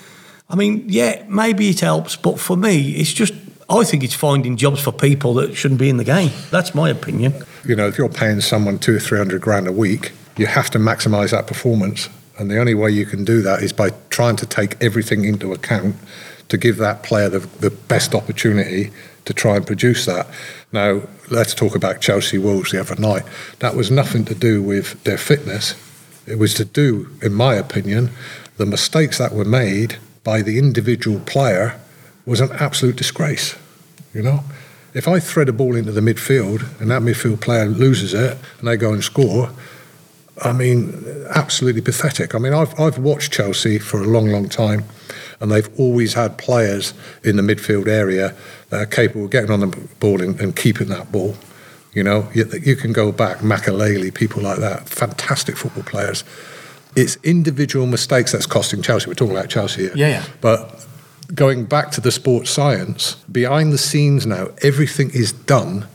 I 0.49 0.56
mean, 0.56 0.86
yeah, 0.88 1.23
maybe 1.27 1.69
it 1.69 1.80
helps, 1.80 2.15
but 2.15 2.39
for 2.39 2.58
me, 2.58 2.91
it's 2.91 3.13
just, 3.13 3.34
I 3.69 3.84
think 3.84 4.04
it's 4.04 4.13
finding 4.13 4.58
jobs 4.58 4.82
for 4.82 4.91
people 4.91 5.34
that 5.36 5.56
shouldn't 5.56 5.80
be 5.80 5.89
in 5.89 5.97
the 5.97 6.04
game. 6.04 6.32
That's 6.49 6.75
my 6.75 6.89
opinion. 6.89 7.34
you 7.65 7.75
know, 7.75 7.88
if 7.88 7.97
you're 7.97 8.10
paying 8.10 8.41
someone 8.41 8.80
two 8.80 8.95
or 8.95 8.99
three 8.99 9.17
hundred 9.17 9.41
grand 9.41 9.67
a 9.67 9.71
week, 9.71 10.12
you 10.38 10.47
have 10.47 10.69
to 10.71 10.80
maximise 10.80 11.32
that 11.32 11.47
performance. 11.47 12.10
And 12.38 12.49
the 12.49 12.60
only 12.60 12.73
way 12.73 12.89
you 12.91 13.06
can 13.06 13.23
do 13.23 13.41
that 13.43 13.62
is 13.62 13.71
by 13.71 13.91
trying 14.10 14.36
to 14.38 14.45
take 14.45 14.82
everything 14.82 15.25
into 15.25 15.54
account 15.54 15.95
to 16.49 16.58
give 16.58 16.77
that 16.77 17.04
player 17.04 17.30
the, 17.30 17.39
the 17.39 17.69
best 17.69 18.15
opportunity 18.15 18.91
to 19.25 19.34
try 19.34 19.56
and 19.56 19.65
produce 19.67 20.06
that. 20.06 20.27
Now, 20.71 21.04
let's 21.30 21.54
talk 21.54 21.75
about 21.75 22.01
Chelsea 22.01 22.38
Wolves 22.38 22.71
the 22.71 22.80
other 22.80 22.95
night. 22.95 23.23
That 23.60 23.75
was 23.75 23.91
nothing 23.91 24.25
to 24.25 24.36
do 24.36 24.62
with 24.62 25.01
their 25.04 25.17
fitness. 25.17 25.75
It 26.27 26.38
was 26.38 26.53
to 26.55 26.65
do, 26.65 27.10
in 27.21 27.34
my 27.34 27.55
opinion, 27.55 28.12
the 28.57 28.65
mistakes 28.65 29.17
that 29.17 29.34
were 29.34 29.45
made 29.45 29.97
by 30.23 30.41
the 30.41 30.57
individual 30.57 31.19
player 31.19 31.79
was 32.25 32.39
an 32.39 32.51
absolute 32.53 32.95
disgrace. 32.95 33.55
You 34.13 34.21
know, 34.21 34.43
if 34.93 35.07
I 35.07 35.19
thread 35.19 35.49
a 35.49 35.53
ball 35.53 35.75
into 35.75 35.91
the 35.91 36.01
midfield 36.01 36.79
and 36.79 36.91
that 36.91 37.01
midfield 37.01 37.41
player 37.41 37.65
loses 37.65 38.13
it 38.13 38.38
and 38.60 38.67
they 38.67 38.77
go 38.77 38.93
and 38.93 39.03
score, 39.03 39.49
I 40.43 40.53
mean, 40.53 41.05
absolutely 41.34 41.81
pathetic. 41.81 42.34
I 42.34 42.39
mean, 42.39 42.53
I've, 42.53 42.77
I've 42.79 42.97
watched 42.97 43.31
Chelsea 43.31 43.79
for 43.79 44.01
a 44.01 44.07
long, 44.07 44.27
long 44.27 44.49
time, 44.49 44.86
and 45.39 45.51
they've 45.51 45.69
always 45.79 46.13
had 46.13 46.38
players 46.38 46.93
in 47.23 47.36
the 47.36 47.41
midfield 47.41 47.88
area 47.88 48.36
that 48.69 48.81
are 48.81 48.86
capable 48.86 49.25
of 49.25 49.31
getting 49.31 49.51
on 49.51 49.60
the 49.60 49.67
ball 49.99 50.21
and, 50.21 50.39
and 50.39 50.55
keeping 50.55 50.88
that 50.88 51.12
ball. 51.12 51.36
You 51.93 52.04
know, 52.04 52.30
you, 52.34 52.45
you 52.63 52.75
can 52.75 52.93
go 52.93 53.12
back, 53.12 53.39
Makelele, 53.39 54.13
people 54.13 54.41
like 54.41 54.60
that, 54.60 54.88
fantastic 54.88 55.58
football 55.58 55.84
players. 55.84 56.23
It's 56.95 57.17
individual 57.23 57.86
mistakes 57.86 58.32
that's 58.32 58.45
costing 58.45 58.82
Chelsea. 58.82 59.08
We're 59.08 59.15
talking 59.15 59.36
about 59.36 59.49
Chelsea 59.49 59.84
here. 59.84 59.91
Yeah, 59.95 60.08
yeah. 60.08 60.25
But 60.39 60.86
going 61.34 61.65
back 61.65 61.91
to 61.91 62.01
the 62.01 62.12
sports 62.12 62.49
science, 62.49 63.15
behind 63.32 63.71
the 63.73 63.77
scenes 63.77 64.25
now, 64.25 64.49
everything 64.62 65.10
is 65.12 65.32
done 65.32 65.88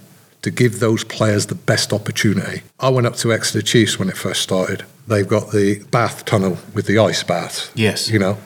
to 0.43 0.51
give 0.51 0.81
those 0.81 1.03
players 1.05 1.47
the 1.47 1.55
best 1.55 1.93
opportunity. 1.93 2.63
I 2.79 2.89
went 2.91 3.07
up 3.07 3.17
to 3.17 3.33
Exeter 3.33 3.63
Chiefs 3.63 3.99
when 3.99 4.09
it 4.09 4.17
first 4.17 4.43
started. 4.43 4.85
They've 5.09 5.27
got 5.27 5.51
the 5.51 5.83
bath 5.91 6.25
tunnel 6.25 6.59
with 6.75 6.87
the 6.87 6.99
ice 6.99 7.23
bath. 7.23 7.71
Yes. 7.75 8.11
You 8.11 8.19
know, 8.19 8.39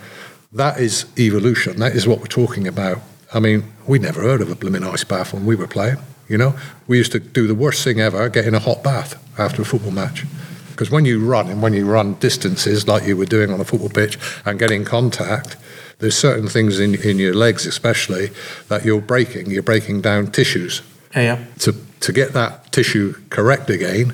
that 0.52 0.80
is 0.80 1.06
evolution. 1.18 1.78
That 1.78 1.94
is 1.94 2.06
what 2.06 2.20
we're 2.20 2.26
talking 2.26 2.66
about. 2.66 2.98
I 3.32 3.40
mean, 3.40 3.64
we 3.86 3.98
never 3.98 4.22
heard 4.22 4.40
of 4.40 4.50
a 4.50 4.54
blooming 4.54 4.82
ice 4.82 5.04
bath 5.04 5.32
when 5.32 5.46
we 5.46 5.56
were 5.56 5.68
playing. 5.68 5.98
You 6.30 6.38
know, 6.38 6.54
we 6.86 6.96
used 6.96 7.10
to 7.12 7.18
do 7.18 7.48
the 7.48 7.56
worst 7.56 7.82
thing 7.82 8.00
ever, 8.00 8.28
get 8.28 8.46
in 8.46 8.54
a 8.54 8.60
hot 8.60 8.84
bath 8.84 9.18
after 9.36 9.62
a 9.62 9.64
football 9.64 9.90
match. 9.90 10.24
Because 10.70 10.88
when 10.88 11.04
you 11.04 11.18
run 11.26 11.48
and 11.48 11.60
when 11.60 11.72
you 11.74 11.84
run 11.90 12.14
distances 12.14 12.86
like 12.86 13.04
you 13.04 13.16
were 13.16 13.26
doing 13.26 13.52
on 13.52 13.60
a 13.60 13.64
football 13.64 13.88
pitch 13.88 14.16
and 14.46 14.56
getting 14.56 14.84
contact, 14.84 15.56
there's 15.98 16.16
certain 16.16 16.46
things 16.46 16.78
in, 16.78 16.94
in 16.94 17.18
your 17.18 17.34
legs, 17.34 17.66
especially, 17.66 18.30
that 18.68 18.84
you're 18.84 19.00
breaking. 19.00 19.50
You're 19.50 19.64
breaking 19.64 20.02
down 20.02 20.28
tissues. 20.28 20.82
Yeah, 21.14 21.22
yeah. 21.22 21.44
To, 21.58 21.72
to 21.72 22.12
get 22.12 22.32
that 22.32 22.70
tissue 22.70 23.14
correct 23.30 23.68
again, 23.68 24.12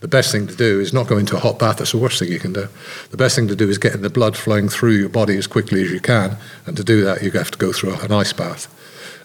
the 0.00 0.08
best 0.08 0.32
thing 0.32 0.46
to 0.46 0.56
do 0.56 0.80
is 0.80 0.94
not 0.94 1.08
go 1.08 1.18
into 1.18 1.36
a 1.36 1.40
hot 1.40 1.58
bath. 1.58 1.76
That's 1.76 1.92
the 1.92 1.98
worst 1.98 2.18
thing 2.18 2.32
you 2.32 2.40
can 2.40 2.54
do. 2.54 2.68
The 3.10 3.16
best 3.18 3.36
thing 3.36 3.48
to 3.48 3.56
do 3.56 3.68
is 3.68 3.76
getting 3.76 4.00
the 4.00 4.10
blood 4.10 4.34
flowing 4.34 4.70
through 4.70 4.92
your 4.92 5.10
body 5.10 5.36
as 5.36 5.46
quickly 5.46 5.82
as 5.82 5.90
you 5.90 6.00
can. 6.00 6.38
And 6.66 6.76
to 6.78 6.82
do 6.82 7.04
that, 7.04 7.22
you 7.22 7.30
have 7.32 7.50
to 7.50 7.58
go 7.58 7.70
through 7.70 7.94
an 8.00 8.12
ice 8.12 8.32
bath. 8.32 8.66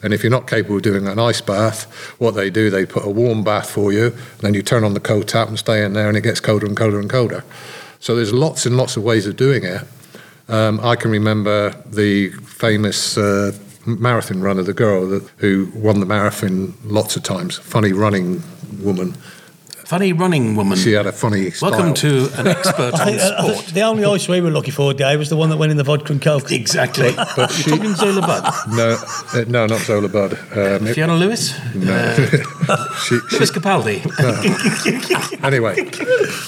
And 0.02 0.14
if 0.14 0.24
you're 0.24 0.32
not 0.32 0.48
capable 0.48 0.78
of 0.78 0.82
doing 0.82 1.08
an 1.08 1.20
ice 1.20 1.42
bath, 1.42 1.86
what 2.20 2.32
they 2.32 2.50
do, 2.50 2.70
they 2.70 2.86
put 2.86 3.06
a 3.06 3.10
warm 3.10 3.44
bath 3.44 3.70
for 3.70 3.92
you, 3.92 4.08
and 4.08 4.42
then 4.42 4.54
you 4.54 4.62
turn 4.62 4.84
on 4.84 4.94
the 4.94 5.00
cold 5.00 5.28
tap 5.28 5.50
and 5.50 5.60
stay 5.60 5.84
in 5.84 5.94
there, 5.94 6.08
and 6.08 6.18
it 6.18 6.22
gets 6.22 6.40
colder 6.40 6.66
and 6.66 6.78
colder 6.78 7.00
and 7.00 7.10
colder. 7.10 7.44
So 8.00 8.16
there's 8.16 8.34
lots 8.34 8.66
and 8.66 8.78
lots 8.78 8.96
of 8.96 9.04
ways 9.04 9.28
of 9.28 9.36
doing 9.36 9.64
it. 9.64 9.82
Um, 10.48 10.80
I 10.80 10.96
can 10.96 11.12
remember 11.12 11.72
the 11.86 12.32
famous 12.32 13.18
uh, 13.18 13.52
marathon 13.86 14.42
runner, 14.42 14.64
the 14.64 14.74
girl 14.74 15.08
that, 15.10 15.30
who 15.38 15.70
won 15.76 16.00
the 16.00 16.06
marathon 16.06 16.74
lots 16.84 17.16
of 17.16 17.24
times, 17.24 17.58
funny 17.58 17.92
running 17.92 18.42
woman. 18.82 19.16
Funny 19.90 20.14
running 20.14 20.56
woman. 20.56 20.78
She 20.78 20.92
had 20.92 21.08
a 21.08 21.12
funny 21.12 21.50
style. 21.50 21.72
Welcome 21.72 21.96
to 21.96 22.30
an 22.38 22.46
expert 22.46 22.94
on 23.00 23.08
think, 23.08 23.20
sport. 23.20 23.66
the 23.74 23.82
only 23.82 24.06
ice 24.06 24.28
we 24.28 24.40
were 24.40 24.52
looking 24.52 24.72
for, 24.72 24.94
Dave, 24.94 25.18
was 25.18 25.30
the 25.30 25.36
one 25.36 25.50
that 25.50 25.58
went 25.58 25.72
in 25.72 25.78
the 25.78 25.84
vodka 25.84 26.12
and 26.14 26.22
coke. 26.22 26.52
Exactly. 26.52 27.12
But 27.16 27.36
You're 27.38 27.50
she- 27.50 27.72
talking 27.72 27.96
Zola 27.96 28.22
Budd. 28.22 28.54
No, 28.70 29.04
uh, 29.34 29.46
no, 29.48 29.66
not 29.66 29.80
Zola 29.82 30.08
Budd. 30.08 30.34
Um, 30.56 30.94
Fiona 30.94 31.16
Lewis? 31.16 31.58
no. 31.74 32.14
she, 33.04 33.18
she, 33.18 33.36
Lewis 33.36 33.50
Capaldi. 33.50 34.06
anyway, 35.44 35.90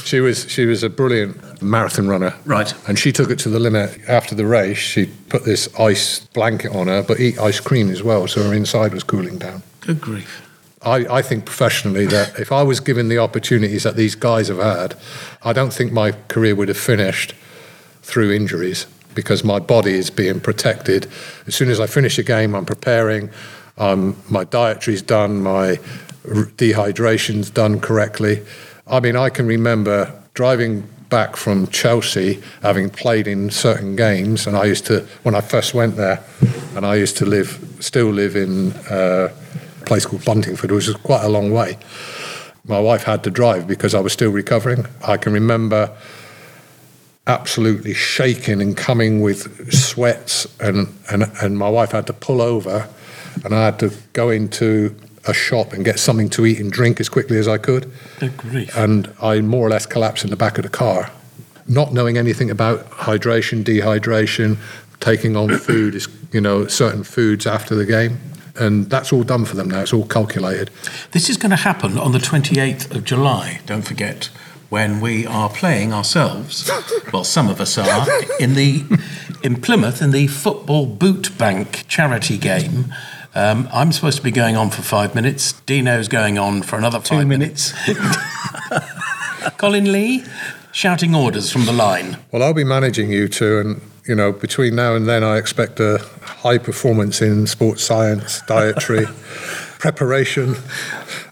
she 0.04 0.20
was 0.20 0.48
she 0.48 0.68
was 0.68 0.84
a 0.84 0.90
brilliant 0.92 1.64
marathon 1.64 2.08
runner. 2.08 2.36
Right. 2.46 2.72
And 2.88 3.00
she 3.00 3.12
took 3.12 3.32
it 3.32 3.40
to 3.40 3.50
the 3.50 3.60
limit. 3.60 3.98
After 4.08 4.36
the 4.36 4.46
race, 4.46 4.78
she 4.78 5.08
put 5.30 5.46
this 5.46 5.68
ice 5.80 6.20
blanket 6.36 6.76
on 6.76 6.86
her, 6.86 7.02
but 7.02 7.20
eat 7.20 7.40
ice 7.40 7.60
cream 7.60 7.90
as 7.90 8.04
well, 8.04 8.28
so 8.28 8.44
her 8.44 8.54
inside 8.54 8.94
was 8.94 9.02
cooling 9.02 9.40
down. 9.40 9.64
Good 9.80 10.00
grief. 10.00 10.48
I, 10.84 11.18
I 11.18 11.22
think 11.22 11.46
professionally 11.46 12.08
that 12.08 12.40
if 12.40 12.52
I 12.52 12.64
was 12.64 12.80
given 12.80 13.08
the 13.08 13.20
opportunities 13.20 13.84
that 13.84 13.96
these 13.96 14.16
guys 14.16 14.48
have 14.48 14.58
had, 14.58 14.96
I 15.44 15.54
don't 15.54 15.72
think 15.72 15.92
my 15.92 16.14
career 16.28 16.56
would 16.56 16.70
have 16.70 16.78
finished 16.78 17.34
through 18.02 18.32
injuries 18.32 18.88
because 19.14 19.44
my 19.44 19.60
body 19.60 19.94
is 19.94 20.10
being 20.10 20.40
protected. 20.40 21.08
As 21.46 21.56
soon 21.56 21.70
as 21.70 21.80
I 21.80 21.88
finish 21.88 22.18
a 22.18 22.24
game, 22.24 22.56
I'm 22.56 22.66
preparing. 22.66 23.30
Um, 23.78 24.16
my 24.30 24.44
dietary's 24.44 25.02
done. 25.02 25.44
My 25.44 25.76
dehydration's 26.26 27.50
done 27.50 27.80
correctly. 27.80 28.44
I 28.88 29.00
mean, 29.00 29.16
I 29.16 29.30
can 29.30 29.46
remember 29.46 30.12
driving 30.34 30.88
back 31.10 31.36
from 31.36 31.68
Chelsea, 31.68 32.42
having 32.62 32.90
played 32.90 33.28
in 33.28 33.50
certain 33.52 33.96
games, 33.96 34.48
and 34.48 34.56
I 34.56 34.66
used 34.66 34.86
to 34.88 35.02
when 35.24 35.36
I 35.36 35.42
first 35.42 35.74
went 35.74 35.96
there, 35.98 36.24
and 36.76 36.86
I 36.86 36.96
used 36.96 37.18
to 37.18 37.26
live, 37.26 37.78
still 37.80 38.10
live 38.10 38.36
in 38.36 38.72
uh, 38.90 39.30
place 39.92 40.06
called 40.06 40.22
Buntingford, 40.22 40.72
which 40.72 40.88
is 40.88 40.96
quite 40.96 41.22
a 41.22 41.28
long 41.28 41.52
way. 41.52 41.78
My 42.64 42.80
wife 42.80 43.04
had 43.04 43.26
to 43.26 43.30
drive 43.30 43.68
because 43.68 43.94
I 43.94 44.00
was 44.00 44.14
still 44.14 44.32
recovering. 44.32 44.86
I 45.06 45.18
can 45.18 45.34
remember 45.34 45.94
absolutely 47.28 47.94
shaking 47.94 48.62
and 48.62 48.78
coming 48.78 49.20
with 49.22 49.74
sweats 49.74 50.48
and, 50.62 50.98
and 51.12 51.24
and 51.42 51.58
my 51.58 51.68
wife 51.68 51.92
had 51.92 52.08
to 52.08 52.14
pull 52.14 52.42
over 52.42 52.88
and 53.44 53.54
I 53.54 53.66
had 53.66 53.80
to 53.80 53.92
go 54.14 54.30
into 54.30 54.96
a 55.28 55.34
shop 55.34 55.74
and 55.74 55.84
get 55.84 56.00
something 56.00 56.30
to 56.30 56.46
eat 56.46 56.60
and 56.62 56.72
drink 56.72 57.02
as 57.02 57.10
quickly 57.10 57.38
as 57.38 57.50
I 57.50 57.58
could 57.58 57.92
and 58.76 59.14
I 59.22 59.42
more 59.42 59.68
or 59.68 59.70
less 59.70 59.86
collapsed 59.86 60.24
in 60.24 60.30
the 60.30 60.38
back 60.38 60.58
of 60.58 60.64
the 60.64 60.70
car 60.70 61.12
not 61.68 61.94
knowing 61.94 62.18
anything 62.18 62.50
about 62.50 62.90
hydration 62.90 63.64
dehydration 63.64 64.58
taking 65.00 65.36
on 65.36 65.50
food 65.60 65.96
is 65.96 66.08
you 66.32 66.42
know 66.42 66.66
certain 66.66 67.04
foods 67.04 67.46
after 67.46 67.76
the 67.76 67.86
game 67.86 68.18
and 68.56 68.90
that's 68.90 69.12
all 69.14 69.24
done 69.24 69.46
for 69.46 69.56
them 69.56 69.70
now 69.70 69.82
it's 69.82 69.94
all 69.94 70.06
calculated 70.06 70.70
This 71.12 71.30
is 71.30 71.38
going 71.38 71.52
to 71.52 71.56
happen 71.56 71.98
on 71.98 72.12
the 72.12 72.20
28th 72.20 72.94
of 72.96 73.04
July, 73.04 73.62
don't 73.66 73.84
forget, 73.84 74.30
when 74.70 75.02
we 75.02 75.26
are 75.26 75.50
playing 75.50 75.92
ourselves, 75.92 76.72
well, 77.12 77.26
some 77.26 77.50
of 77.50 77.60
us 77.60 77.78
are, 77.78 78.08
in 78.40 78.54
the 78.54 78.86
in 79.44 79.60
Plymouth 79.60 80.02
in 80.02 80.12
the 80.12 80.28
Football 80.28 80.86
Boot 80.86 81.38
Bank 81.38 81.84
charity 81.88 82.38
game. 82.38 82.94
Um, 83.36 83.68
I'm 83.74 83.92
supposed 83.92 84.18
to 84.18 84.24
be 84.24 84.32
going 84.32 84.56
on 84.56 84.70
for 84.70 84.82
five 84.82 85.16
minutes. 85.16 85.54
Dino's 85.66 86.08
going 86.08 86.38
on 86.38 86.62
for 86.62 86.78
another 86.78 87.00
five 87.00 87.28
minutes. 87.28 87.74
Colin 89.58 89.92
Lee 89.92 90.24
shouting 90.72 91.16
orders 91.16 91.52
from 91.52 91.66
the 91.66 91.74
line. 91.74 92.18
Well, 92.32 92.44
I'll 92.44 92.54
be 92.54 92.64
managing 92.64 93.12
you 93.12 93.28
two, 93.28 93.60
and 93.60 93.82
you 94.08 94.16
know, 94.16 94.32
between 94.32 94.76
now 94.76 94.96
and 94.96 95.08
then, 95.08 95.24
I 95.24 95.38
expect 95.38 95.80
a 95.80 96.00
high 96.22 96.58
performance 96.58 97.22
in 97.22 97.48
sports 97.48 97.84
science, 97.84 98.42
dietary, 98.48 99.06
preparation. 99.80 100.56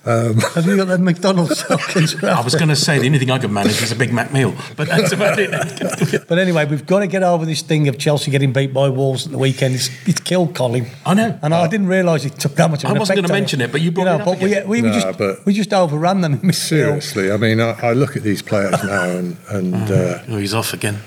Have 0.06 0.66
you 0.66 0.76
got 0.78 0.88
that 0.88 1.00
McDonald's? 1.02 1.64
I 1.70 2.42
was 2.42 2.56
going 2.56 2.70
to 2.70 2.76
say 2.76 2.98
the 2.98 3.06
only 3.06 3.20
thing 3.20 3.30
I 3.30 3.38
could 3.38 3.52
manage 3.52 3.80
is 3.82 3.92
a 3.92 3.96
Big 3.96 4.12
Mac 4.12 4.34
meal, 4.34 4.56
but 4.76 4.88
that's 4.88 5.12
about 5.12 5.38
it. 5.38 5.50
But 6.28 6.38
anyway, 6.40 6.66
we've 6.66 6.86
got 6.86 7.00
to 7.00 7.08
get 7.08 7.22
over 7.24 7.46
this 7.46 7.62
thing 7.62 7.88
of 7.88 7.98
Chelsea 7.98 8.30
getting 8.32 8.54
beat 8.54 8.74
by 8.74 8.90
Wolves 8.90 9.26
at 9.26 9.32
the 9.32 9.38
weekend. 9.38 9.76
It's, 9.76 9.90
it's 10.08 10.20
killed 10.20 10.56
Colin. 10.56 10.88
I 11.06 11.14
know. 11.16 11.38
And 11.42 11.54
I 11.54 11.68
didn't 11.68 11.88
realise 11.88 12.24
it 12.26 12.40
took 12.40 12.56
that 12.56 12.70
much 12.72 12.84
of 12.84 12.92
I 12.92 12.94
wasn't 12.94 13.18
gonna 13.22 13.34
mention 13.34 13.62
it, 13.62 13.72
but 13.72 13.82
you 13.82 13.92
brought 13.92 14.06
know, 14.06 14.16
it 14.16 14.22
up 14.22 14.26
but 14.26 14.40
we, 14.40 14.54
again. 14.54 14.68
we, 14.68 14.82
Nah, 14.82 14.94
just, 14.94 15.18
but- 15.18 15.46
we 15.46 15.54
just 15.54 15.74
overran 15.74 16.22
them 16.22 16.40
in. 16.42 16.54
Seriously, 16.54 17.32
I 17.32 17.38
mean, 17.38 17.60
I, 17.60 17.72
I 17.82 17.94
look 17.94 18.16
at 18.16 18.24
these 18.24 18.42
players 18.42 18.84
now, 18.84 19.10
and 19.10 19.38
and 19.50 19.74
uh, 19.92 20.20
Oh, 20.30 20.38
he's 20.38 20.54
off 20.54 20.74
again. 20.74 21.00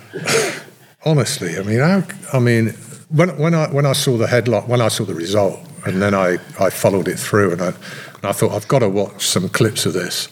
Honestly, 1.04 1.58
I 1.58 1.62
mean, 1.62 1.80
how, 1.80 2.02
I 2.32 2.38
mean, 2.38 2.68
when 3.08 3.36
when 3.38 3.54
I 3.54 3.68
when 3.68 3.86
I 3.86 3.92
saw 3.92 4.16
the 4.16 4.26
headline, 4.26 4.66
when 4.68 4.80
I 4.80 4.88
saw 4.88 5.04
the 5.04 5.14
result, 5.14 5.60
and 5.84 6.00
then 6.00 6.14
I, 6.14 6.38
I 6.58 6.70
followed 6.70 7.08
it 7.08 7.18
through, 7.18 7.52
and 7.52 7.62
I 7.62 7.68
and 7.68 8.24
I 8.24 8.32
thought 8.32 8.52
I've 8.52 8.68
got 8.68 8.80
to 8.80 8.88
watch 8.88 9.26
some 9.26 9.48
clips 9.48 9.86
of 9.86 9.92
this, 9.92 10.28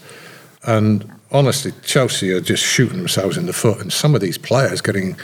and 0.64 1.10
honestly, 1.30 1.72
Chelsea 1.82 2.32
are 2.32 2.40
just 2.40 2.64
shooting 2.64 2.98
themselves 2.98 3.36
in 3.36 3.46
the 3.46 3.52
foot, 3.52 3.80
and 3.80 3.92
some 3.92 4.14
of 4.14 4.20
these 4.20 4.38
players 4.38 4.80
getting 4.80 5.16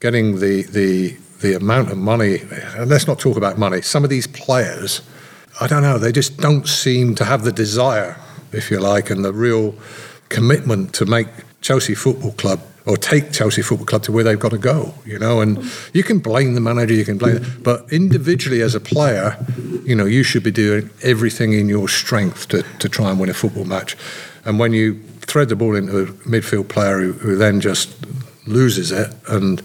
getting 0.00 0.40
the 0.40 0.62
the 0.64 1.16
the 1.40 1.56
amount 1.56 1.90
of 1.90 1.98
money. 1.98 2.40
And 2.76 2.90
let's 2.90 3.06
not 3.06 3.18
talk 3.18 3.36
about 3.36 3.58
money. 3.58 3.80
Some 3.80 4.04
of 4.04 4.10
these 4.10 4.26
players, 4.26 5.00
I 5.60 5.66
don't 5.66 5.82
know, 5.82 5.98
they 5.98 6.12
just 6.12 6.36
don't 6.36 6.68
seem 6.68 7.14
to 7.14 7.24
have 7.24 7.44
the 7.44 7.52
desire, 7.52 8.16
if 8.52 8.70
you 8.70 8.78
like, 8.78 9.10
and 9.10 9.24
the 9.24 9.32
real 9.32 9.74
commitment 10.28 10.92
to 10.94 11.06
make 11.06 11.28
Chelsea 11.62 11.94
Football 11.94 12.32
Club 12.32 12.60
or 12.90 12.96
take 12.96 13.32
Chelsea 13.32 13.62
Football 13.62 13.86
Club 13.86 14.02
to 14.02 14.12
where 14.12 14.24
they've 14.24 14.38
got 14.38 14.50
to 14.50 14.58
go, 14.58 14.92
you 15.06 15.16
know. 15.16 15.40
And 15.40 15.62
you 15.92 16.02
can 16.02 16.18
blame 16.18 16.54
the 16.54 16.60
manager, 16.60 16.92
you 16.92 17.04
can 17.04 17.18
blame, 17.18 17.36
them, 17.36 17.60
but 17.62 17.90
individually 17.92 18.62
as 18.62 18.74
a 18.74 18.80
player, 18.80 19.36
you 19.84 19.94
know, 19.94 20.06
you 20.06 20.24
should 20.24 20.42
be 20.42 20.50
doing 20.50 20.90
everything 21.02 21.52
in 21.52 21.68
your 21.68 21.88
strength 21.88 22.48
to, 22.48 22.64
to 22.80 22.88
try 22.88 23.10
and 23.10 23.20
win 23.20 23.30
a 23.30 23.34
football 23.34 23.64
match. 23.64 23.96
And 24.44 24.58
when 24.58 24.72
you 24.72 25.00
thread 25.20 25.48
the 25.48 25.56
ball 25.56 25.76
into 25.76 26.02
a 26.02 26.06
midfield 26.06 26.68
player 26.68 26.98
who, 26.98 27.12
who 27.12 27.36
then 27.36 27.60
just 27.60 27.94
loses 28.46 28.90
it, 28.90 29.14
and 29.28 29.62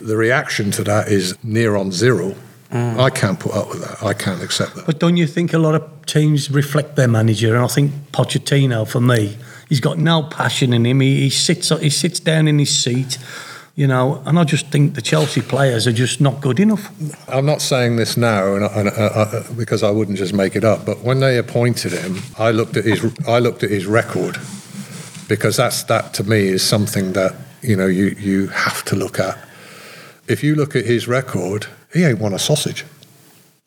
the 0.00 0.16
reaction 0.16 0.70
to 0.72 0.84
that 0.84 1.08
is 1.08 1.34
near 1.42 1.76
on 1.76 1.92
zero, 1.92 2.34
mm. 2.70 2.98
I 2.98 3.08
can't 3.08 3.40
put 3.40 3.54
up 3.54 3.70
with 3.70 3.80
that. 3.80 4.02
I 4.02 4.12
can't 4.12 4.42
accept 4.42 4.74
that. 4.74 4.84
But 4.84 4.98
don't 4.98 5.16
you 5.16 5.26
think 5.26 5.54
a 5.54 5.58
lot 5.58 5.74
of 5.74 5.82
teams 6.04 6.50
reflect 6.50 6.96
their 6.96 7.08
manager? 7.08 7.54
And 7.54 7.64
I 7.64 7.68
think 7.68 7.92
Pochettino, 8.12 8.86
for 8.86 9.00
me, 9.00 9.38
he's 9.68 9.80
got 9.80 9.98
no 9.98 10.22
passion 10.22 10.72
in 10.72 10.86
him. 10.86 11.00
He, 11.00 11.22
he 11.22 11.30
sits 11.30 11.68
he 11.68 11.90
sits 11.90 12.20
down 12.20 12.48
in 12.48 12.58
his 12.58 12.76
seat, 12.76 13.18
you 13.74 13.86
know. 13.86 14.22
And 14.26 14.38
I 14.38 14.44
just 14.44 14.68
think 14.68 14.94
the 14.94 15.02
Chelsea 15.02 15.40
players 15.40 15.86
are 15.86 15.92
just 15.92 16.20
not 16.20 16.40
good 16.40 16.60
enough. 16.60 16.90
I'm 17.28 17.46
not 17.46 17.60
saying 17.60 17.96
this 17.96 18.16
now, 18.16 18.54
and, 18.54 18.64
and, 18.64 18.88
uh, 18.88 18.92
uh, 18.92 19.52
because 19.54 19.82
I 19.82 19.90
wouldn't 19.90 20.18
just 20.18 20.34
make 20.34 20.56
it 20.56 20.64
up. 20.64 20.86
But 20.86 21.00
when 21.00 21.20
they 21.20 21.38
appointed 21.38 21.92
him, 21.92 22.18
I 22.38 22.50
looked 22.50 22.76
at 22.76 22.84
his 22.84 23.04
I 23.26 23.38
looked 23.38 23.62
at 23.62 23.70
his 23.70 23.86
record, 23.86 24.38
because 25.28 25.56
that's 25.56 25.82
that 25.84 26.14
to 26.14 26.24
me 26.24 26.48
is 26.48 26.62
something 26.66 27.12
that 27.12 27.34
you 27.62 27.76
know 27.76 27.86
you 27.86 28.16
you 28.18 28.48
have 28.48 28.84
to 28.84 28.96
look 28.96 29.18
at. 29.18 29.38
If 30.28 30.42
you 30.42 30.56
look 30.56 30.74
at 30.74 30.84
his 30.84 31.06
record, 31.06 31.66
he 31.92 32.04
ain't 32.04 32.18
won 32.18 32.34
a 32.34 32.38
sausage. 32.38 32.84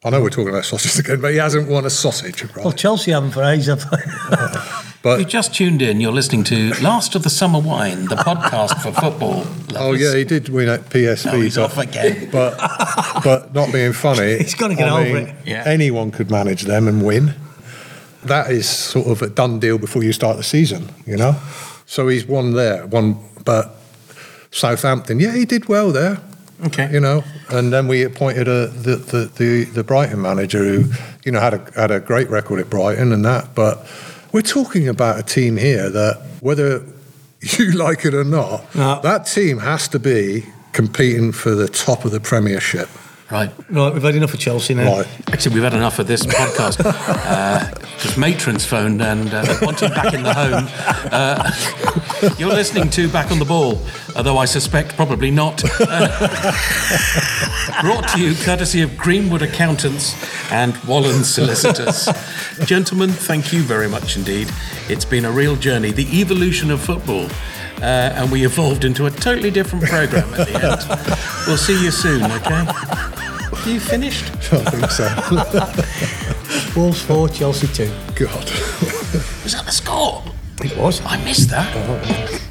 I 0.02 0.12
know 0.12 0.22
we're 0.22 0.30
talking 0.30 0.48
about 0.48 0.64
sausages 0.64 0.98
again, 0.98 1.20
but 1.20 1.32
he 1.32 1.38
hasn't 1.38 1.68
won 1.70 1.86
a 1.86 1.90
sausage, 1.90 2.42
right? 2.56 2.64
Well, 2.64 2.72
Chelsea 2.72 3.12
haven't 3.12 3.32
for 3.32 3.44
ages. 3.44 3.68
have 3.68 5.00
but 5.04 5.20
you 5.20 5.26
just 5.26 5.54
tuned 5.54 5.82
in, 5.82 6.00
you're 6.00 6.14
listening 6.14 6.46
to 6.46 6.70
Last 6.82 7.16
of 7.16 7.24
the 7.24 7.30
Summer 7.30 7.60
Wine, 7.60 8.06
the 8.06 8.16
podcast 8.16 8.82
for 8.82 8.94
football. 8.94 9.44
oh 9.76 9.92
yeah, 9.92 10.16
he 10.16 10.24
did 10.24 10.48
win 10.48 10.70
at 10.70 10.90
PSV. 10.90 11.26
No, 11.26 11.42
he's 11.42 11.56
but, 11.58 11.64
off 11.66 11.78
again. 11.78 12.30
but 12.32 12.58
but 13.26 13.54
not 13.54 13.74
being 13.74 13.92
funny, 13.92 14.38
He's 14.42 14.56
gotta 14.56 14.76
get 14.76 14.88
I 14.88 15.02
over 15.02 15.14
mean, 15.14 15.28
it. 15.28 15.36
Yeah. 15.46 15.64
Anyone 15.66 16.12
could 16.12 16.32
manage 16.32 16.62
them 16.62 16.88
and 16.88 17.06
win. 17.06 17.36
That 18.24 18.52
is 18.52 18.70
sort 18.70 19.08
of 19.08 19.22
a 19.22 19.28
done 19.28 19.60
deal 19.60 19.78
before 19.78 20.06
you 20.06 20.14
start 20.14 20.38
the 20.38 20.44
season, 20.44 20.94
you 21.06 21.18
know. 21.18 21.36
So 21.86 22.08
he's 22.08 22.26
won 22.26 22.54
there, 22.54 22.88
one. 22.88 23.18
But 23.44 23.76
Southampton, 24.52 25.20
yeah, 25.20 25.34
he 25.36 25.44
did 25.44 25.68
well 25.68 25.92
there, 25.92 26.22
Okay. 26.66 26.90
you 26.92 27.00
know. 27.00 27.24
And 27.50 27.72
then 27.72 27.88
we 27.88 28.04
appointed 28.04 28.48
a 28.48 28.68
the 28.68 28.96
the, 28.98 29.26
the, 29.36 29.64
the 29.66 29.84
Brighton 29.84 30.22
manager 30.22 30.64
who, 30.64 30.92
you 31.24 31.32
know, 31.32 31.40
had 31.40 31.54
a 31.54 31.72
had 31.76 31.92
a 31.92 32.00
great 32.00 32.30
record 32.30 32.60
at 32.60 32.70
Brighton 32.70 33.12
and 33.12 33.24
that. 33.26 33.56
But 33.56 33.86
we're 34.32 34.42
talking 34.42 34.88
about 34.88 35.20
a 35.20 35.24
team 35.24 35.58
here 35.58 35.90
that 35.90 36.22
whether 36.42 36.84
you 37.42 37.72
like 37.72 38.06
it 38.06 38.14
or 38.14 38.24
not, 38.26 38.74
No. 38.76 39.00
that 39.02 39.26
team 39.26 39.60
has 39.60 39.88
to 39.90 40.00
be 40.00 40.46
competing 40.74 41.32
for 41.32 41.56
the 41.56 41.68
top 41.68 42.06
of 42.06 42.12
the 42.12 42.20
Premiership. 42.20 42.90
Right. 43.32 43.52
right, 43.70 43.94
we've 43.94 44.02
had 44.02 44.16
enough 44.16 44.34
of 44.34 44.40
Chelsea 44.40 44.74
now. 44.74 44.98
Right. 44.98 45.08
Actually, 45.28 45.54
we've 45.54 45.64
had 45.64 45.76
enough 45.76 46.00
of 46.00 46.08
this 46.08 46.26
podcast 46.26 46.78
because 47.96 48.18
Matron's 48.18 48.66
phoned 48.66 49.04
and 49.04 49.32
uh, 49.32 49.46
want 49.62 49.82
him 49.82 49.92
back 49.92 50.16
in 50.16 50.24
the 50.24 50.34
home. 50.34 50.68
Uh, 51.12 52.34
you're 52.40 52.50
listening 52.50 52.90
to 52.90 53.08
Back 53.08 53.32
on 53.32 53.38
the 53.38 53.46
Ball, 53.46 53.80
although 54.16 54.38
I 54.38 54.46
suspect 54.46 54.96
probably 54.96 55.30
not. 55.30 55.64
Uh, 55.80 56.52
brought 57.82 58.08
to 58.10 58.20
you 58.20 58.34
courtesy 58.44 58.82
of 58.82 58.98
Greenwood 58.98 59.44
Accountants 59.44 60.16
and 60.52 60.76
Wallen 60.86 61.24
Solicitors. 61.24 62.10
Gentlemen, 62.66 63.12
thank 63.12 63.54
you 63.54 63.62
very 63.62 63.88
much 63.88 64.18
indeed. 64.18 64.50
It's 64.88 65.06
been 65.06 65.26
a 65.26 65.32
real 65.32 65.56
journey, 65.56 65.92
the 65.92 66.20
evolution 66.20 66.72
of 66.72 66.82
football. 66.82 67.28
Uh, 67.82 68.12
and 68.16 68.30
we 68.30 68.44
evolved 68.44 68.84
into 68.84 69.06
a 69.06 69.12
totally 69.12 69.50
different 69.52 69.86
program 69.86 70.34
at 70.34 70.48
the 70.48 70.56
end. 70.56 71.48
We'll 71.48 71.58
see 71.58 71.82
you 71.82 71.92
soon, 71.92 72.24
okay? 72.30 72.66
You 73.66 73.80
finished? 73.80 74.26
I 74.54 74.64
think 74.72 74.92
so. 74.92 75.06
Wolves 76.80 77.02
4, 77.04 77.30
Chelsea 77.30 77.68
2. 77.68 77.86
God. 78.16 78.46
Was 79.44 79.54
that 79.54 79.66
the 79.66 79.72
score? 79.72 80.24
It 80.64 80.76
was. 80.78 81.02
I 81.06 81.24
missed 81.24 81.50
that. 81.50 81.72
Oh. 81.76 82.49